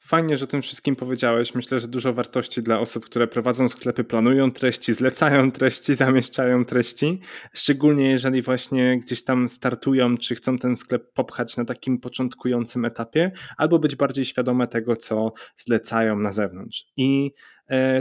[0.06, 1.54] Fajnie, że o tym wszystkim powiedziałeś.
[1.54, 7.20] Myślę, że dużo wartości dla osób, które prowadzą sklepy, planują treści, zlecają treści, zamieszczają treści.
[7.52, 13.32] Szczególnie jeżeli właśnie gdzieś tam startują, czy chcą ten sklep popchać na takim początkującym etapie,
[13.56, 16.84] albo być bardziej świadome tego, co zlecają na zewnątrz.
[16.96, 17.32] I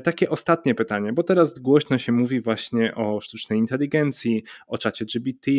[0.03, 5.51] takie ostatnie pytanie, bo teraz głośno się mówi właśnie o sztucznej inteligencji, o czacie GBT,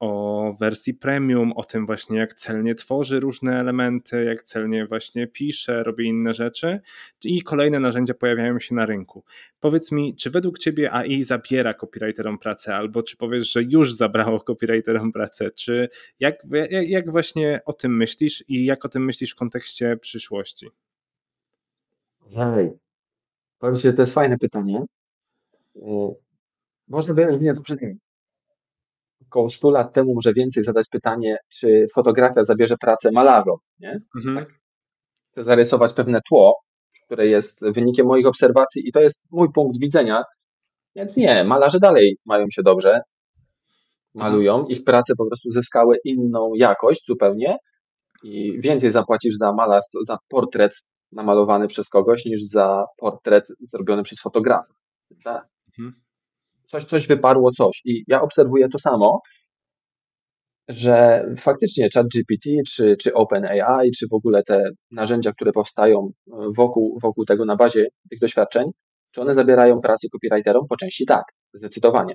[0.00, 5.82] o wersji premium, o tym właśnie jak celnie tworzy różne elementy, jak celnie właśnie pisze,
[5.82, 6.80] robi inne rzeczy
[7.24, 9.24] i kolejne narzędzia pojawiają się na rynku.
[9.60, 14.40] Powiedz mi, czy według Ciebie AI zabiera copywriterom pracę, albo czy powiesz, że już zabrało
[14.40, 15.88] copywriterom pracę, czy
[16.20, 20.70] jak, jak, jak właśnie o tym myślisz i jak o tym myślisz w kontekście przyszłości?
[22.36, 22.70] Hej,
[23.64, 24.84] powiem Ci, że to jest fajne pytanie.
[25.74, 26.08] Yy,
[26.88, 27.98] Można by nie to przedstawić.
[29.26, 34.00] Około 100 lat temu, może więcej, zadać pytanie, czy fotografia zabierze pracę malarzom, nie?
[34.16, 34.46] Mhm.
[35.30, 36.54] Chcę zarysować pewne tło,
[37.04, 40.22] które jest wynikiem moich obserwacji i to jest mój punkt widzenia,
[40.96, 43.00] więc nie, malarze dalej mają się dobrze,
[44.14, 47.56] malują, ich prace po prostu zyskały inną jakość zupełnie
[48.22, 50.72] i więcej zapłacisz za malarz, za portret
[51.14, 54.74] namalowany przez kogoś, niż za portret zrobiony przez fotografa.
[55.78, 56.02] Mhm.
[56.66, 59.20] Coś, coś wyparło coś i ja obserwuję to samo,
[60.68, 66.10] że faktycznie ChatGPT czy, czy OpenAI, czy w ogóle te narzędzia, które powstają
[66.56, 68.70] wokół, wokół tego na bazie tych doświadczeń,
[69.10, 70.66] czy one zabierają pracę copywriterom?
[70.68, 72.14] Po części tak, zdecydowanie.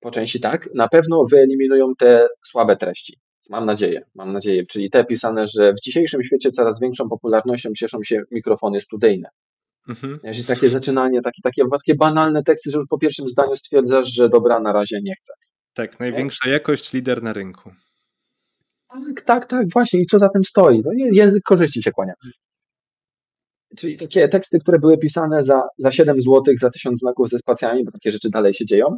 [0.00, 0.68] Po części tak.
[0.74, 3.16] Na pewno wyeliminują te słabe treści.
[3.48, 4.62] Mam nadzieję, mam nadzieję.
[4.70, 9.28] Czyli te pisane, że w dzisiejszym świecie coraz większą popularnością cieszą się mikrofony studyjne.
[9.88, 10.18] Mhm.
[10.22, 14.28] Jeśli takie zaczynanie, takie, takie, takie banalne teksty, że już po pierwszym zdaniu stwierdzasz, że
[14.28, 15.32] dobra, na razie nie chcę.
[15.74, 17.70] Tak, największa jakość, lider na rynku.
[18.88, 20.00] Tak, tak, tak, właśnie.
[20.00, 20.82] I co za tym stoi?
[20.82, 22.12] To nie, język korzyści się kłania.
[23.76, 27.84] czyli takie teksty, które były pisane za, za 7 zł, za 1000 znaków ze spacjami,
[27.84, 28.96] bo takie rzeczy dalej się dzieją.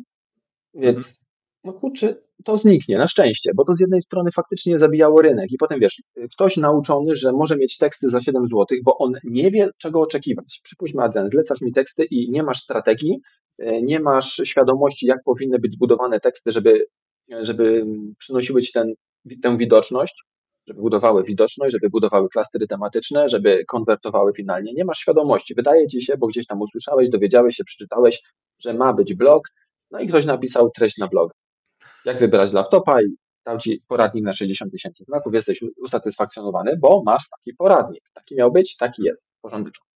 [0.74, 1.27] Więc mhm.
[1.64, 5.56] No kurczę, to zniknie, na szczęście, bo to z jednej strony faktycznie zabijało rynek i
[5.58, 6.02] potem wiesz,
[6.32, 10.60] ktoś nauczony, że może mieć teksty za 7 zł, bo on nie wie, czego oczekiwać.
[10.62, 13.20] Przypuśćmy, Adrian, zlecasz mi teksty i nie masz strategii,
[13.58, 16.86] e, nie masz świadomości, jak powinny być zbudowane teksty, żeby,
[17.40, 17.86] żeby
[18.18, 18.94] przynosiły ci ten,
[19.42, 20.24] tę widoczność,
[20.66, 24.72] żeby budowały widoczność, żeby budowały klastery tematyczne, żeby konwertowały finalnie.
[24.72, 25.54] Nie masz świadomości.
[25.54, 28.22] Wydaje ci się, bo gdzieś tam usłyszałeś, dowiedziałeś się, przeczytałeś,
[28.58, 29.48] że ma być blog,
[29.90, 31.32] no i ktoś napisał treść na blog.
[32.04, 33.06] Jak wybrać laptopa i
[33.44, 38.02] dał ci poradnik na 60 tysięcy znaków, jesteś usatysfakcjonowany, bo masz taki poradnik.
[38.14, 39.86] Taki miał być, taki jest, porządeczko.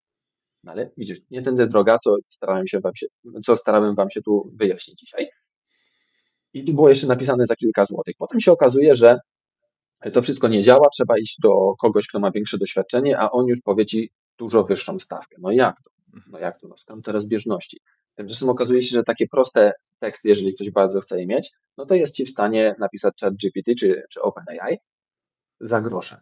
[0.63, 3.07] No ale widzisz, nie tędy droga, co starałem się wam się,
[3.45, 5.29] co starałem wam się tu wyjaśnić dzisiaj.
[6.53, 8.15] I tu było jeszcze napisane za kilka złotych.
[8.17, 9.19] Potem się okazuje, że
[10.13, 13.59] to wszystko nie działa, trzeba iść do kogoś, kto ma większe doświadczenie, a on już
[13.61, 15.35] powie ci dużo wyższą stawkę.
[15.39, 15.91] No jak to?
[16.27, 16.67] No jak to?
[16.67, 17.79] No skąd te rozbieżności?
[18.15, 19.71] Tymczasem okazuje się, że takie proste
[20.03, 23.33] teksty, jeżeli ktoś bardzo chce je mieć, no to jest ci w stanie napisać chat
[23.33, 24.77] GPT czy, czy OpenAI
[25.59, 26.21] za grosze.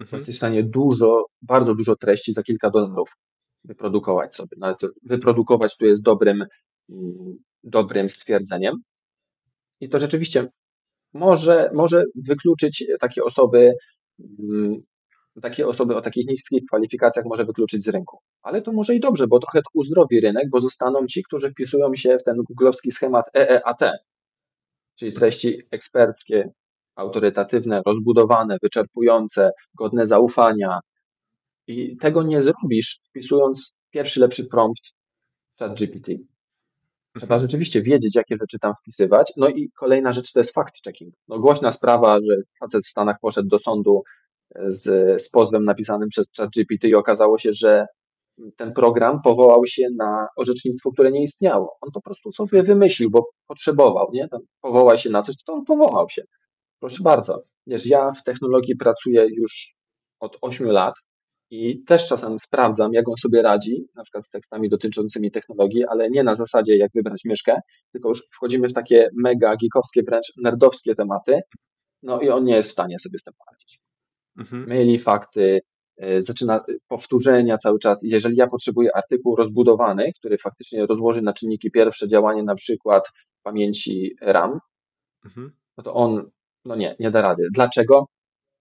[0.00, 0.18] Mhm.
[0.18, 3.16] Jesteś w stanie dużo, bardzo dużo treści za kilka dolarów
[3.64, 4.56] wyprodukować sobie.
[4.56, 6.44] No, wyprodukować tu jest dobrym,
[6.90, 8.74] mm, dobrym stwierdzeniem.
[9.80, 10.48] I to rzeczywiście
[11.12, 13.72] może, może wykluczyć takie osoby,
[14.38, 14.82] mm,
[15.40, 18.18] takie osoby o takich niskich kwalifikacjach może wykluczyć z rynku.
[18.42, 21.94] Ale to może i dobrze, bo trochę to uzdrowi rynek, bo zostaną ci, którzy wpisują
[21.94, 23.80] się w ten googlowski schemat EEAT,
[24.96, 26.52] czyli treści eksperckie,
[26.96, 30.80] autorytatywne, rozbudowane, wyczerpujące, godne zaufania.
[31.66, 34.82] I tego nie zrobisz wpisując pierwszy lepszy prompt
[35.58, 36.12] chat GPT.
[37.18, 39.32] Trzeba rzeczywiście wiedzieć, jakie rzeczy tam wpisywać.
[39.36, 41.10] No i kolejna rzecz to jest fact-checking.
[41.28, 44.02] No głośna sprawa, że facet w Stanach poszedł do sądu
[44.68, 44.82] z,
[45.22, 47.86] z pozwem napisanym przez ChatGPT i okazało się, że
[48.56, 51.76] ten program powołał się na orzecznictwo, które nie istniało.
[51.80, 54.28] On po prostu sobie wymyślił, bo potrzebował, nie?
[54.28, 56.22] Tam powołał się na coś, to on powołał się.
[56.80, 57.42] Proszę bardzo.
[57.66, 59.74] Wiesz, ja w technologii pracuję już
[60.20, 60.94] od 8 lat
[61.50, 66.10] i też czasem sprawdzam, jak on sobie radzi, na przykład z tekstami dotyczącymi technologii, ale
[66.10, 67.60] nie na zasadzie, jak wybrać myszkę,
[67.92, 71.40] tylko już wchodzimy w takie mega geekowskie, wręcz nerdowskie tematy,
[72.02, 73.83] no i on nie jest w stanie sobie z tym poradzić.
[74.38, 74.68] Mhm.
[74.68, 75.60] Myli fakty,
[75.96, 78.00] e, zaczyna e, powtórzenia cały czas.
[78.02, 83.12] Jeżeli ja potrzebuję artykuł rozbudowany, który faktycznie rozłoży na czynniki pierwsze działanie na przykład
[83.42, 84.58] pamięci RAM,
[85.24, 85.52] mhm.
[85.76, 86.30] no to on,
[86.64, 87.48] no nie, nie da rady.
[87.54, 88.08] Dlaczego?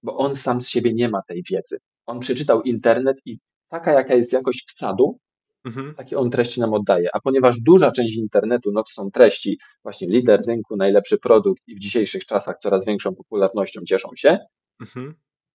[0.04, 4.16] Bo on sam z siebie nie ma tej wiedzy on przeczytał internet i taka, jaka
[4.16, 5.20] jest jakość wsadu,
[5.66, 5.96] mhm.
[5.96, 7.10] takie on treści nam oddaje.
[7.14, 11.76] A ponieważ duża część internetu, no to są treści właśnie lider rynku, najlepszy produkt i
[11.76, 14.38] w dzisiejszych czasach coraz większą popularnością cieszą się,
[14.82, 15.14] mhm.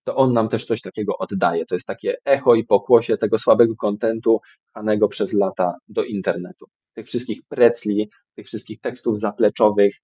[0.09, 1.67] To on nam też coś takiego oddaje.
[1.67, 6.67] To jest takie echo i pokłosie tego słabego kontentu pchanego przez lata do internetu.
[6.95, 9.95] Tych wszystkich precli, tych wszystkich tekstów zapleczowych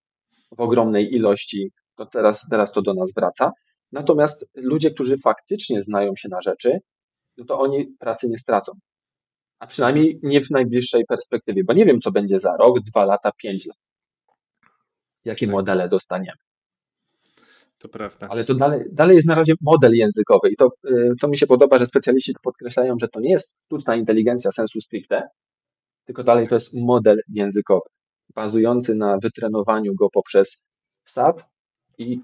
[0.57, 3.53] w ogromnej ilości, to teraz, teraz to do nas wraca.
[3.93, 6.79] Natomiast ludzie, którzy faktycznie znają się na rzeczy,
[7.37, 8.73] no to oni pracy nie stracą.
[9.59, 13.33] A przynajmniej nie w najbliższej perspektywie, bo nie wiem, co będzie za rok, dwa lata,
[13.33, 13.79] pięć lat.
[15.25, 15.53] Jakie tak.
[15.53, 16.39] modele dostaniemy.
[17.85, 18.26] To prawda.
[18.30, 21.47] Ale to dalej, dalej jest na razie model językowy i to, y, to mi się
[21.47, 25.22] podoba, że specjaliści podkreślają, że to nie jest sztuczna inteligencja sensu stricte,
[26.05, 27.89] tylko dalej to jest model językowy,
[28.35, 30.66] bazujący na wytrenowaniu go poprzez
[31.05, 31.51] wsad
[31.99, 32.20] i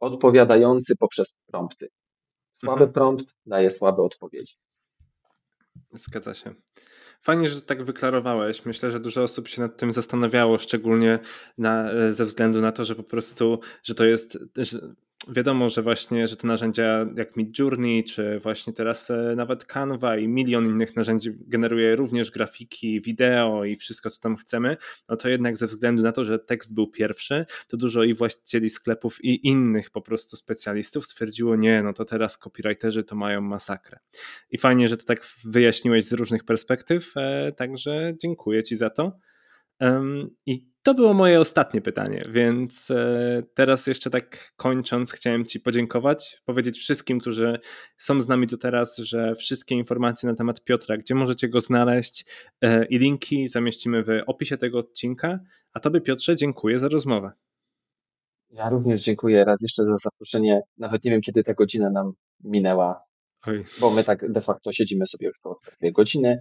[0.00, 1.88] odpowiadający poprzez prompty.
[2.52, 2.92] Słaby mhm.
[2.92, 4.54] prompt daje słabe odpowiedzi.
[5.92, 6.54] Zgadza się.
[7.24, 8.64] Fajnie, że tak wyklarowałeś.
[8.64, 11.18] Myślę, że dużo osób się nad tym zastanawiało, szczególnie
[11.58, 14.78] na, ze względu na to, że po prostu, że to jest, że
[15.28, 20.28] wiadomo, że właśnie, że te narzędzia jak Midjourney, czy właśnie teraz e, nawet Canva i
[20.28, 24.76] milion innych narzędzi generuje również grafiki, wideo i wszystko, co tam chcemy,
[25.08, 28.70] no to jednak ze względu na to, że tekst był pierwszy, to dużo i właścicieli
[28.70, 33.98] sklepów i innych po prostu specjalistów stwierdziło, nie, no to teraz copywriterzy to mają masakrę.
[34.50, 39.12] I fajnie, że to tak wyjaśniłeś z różnych perspektyw, e, także dziękuję Ci za to.
[40.46, 46.42] I to było moje ostatnie pytanie, więc e, teraz jeszcze tak kończąc, chciałem Ci podziękować,
[46.44, 47.58] powiedzieć wszystkim, którzy
[47.98, 52.24] są z nami tu teraz, że wszystkie informacje na temat Piotra, gdzie możecie go znaleźć
[52.60, 55.38] e, i linki zamieścimy w opisie tego odcinka.
[55.72, 57.32] A Tobie, Piotrze, dziękuję za rozmowę.
[58.50, 60.62] Ja również dziękuję raz jeszcze za zaproszenie.
[60.78, 62.12] Nawet nie wiem, kiedy ta godzina nam
[62.44, 63.04] minęła,
[63.46, 63.64] Oj.
[63.80, 66.40] bo my tak de facto siedzimy sobie już po dwie godziny.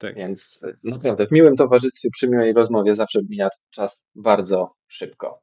[0.00, 0.14] Tak.
[0.14, 5.40] Więc naprawdę w miłym towarzystwie, przy miłej rozmowie zawsze mija czas bardzo szybko.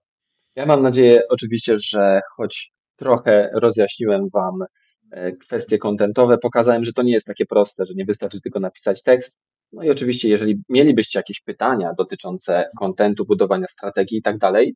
[0.56, 4.54] Ja mam nadzieję oczywiście, że choć trochę rozjaśniłem Wam
[5.12, 6.38] e, kwestie kontentowe.
[6.38, 9.40] Pokazałem, że to nie jest takie proste, że nie wystarczy tylko napisać tekst.
[9.72, 14.76] No i oczywiście, jeżeli mielibyście jakieś pytania dotyczące kontentu, budowania strategii i tak dalej,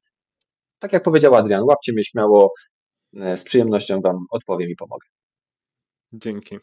[0.80, 2.54] tak jak powiedział Adrian, łapcie mnie śmiało,
[3.16, 5.08] e, z przyjemnością Wam odpowiem i pomogę.
[6.14, 6.58] Dzięki.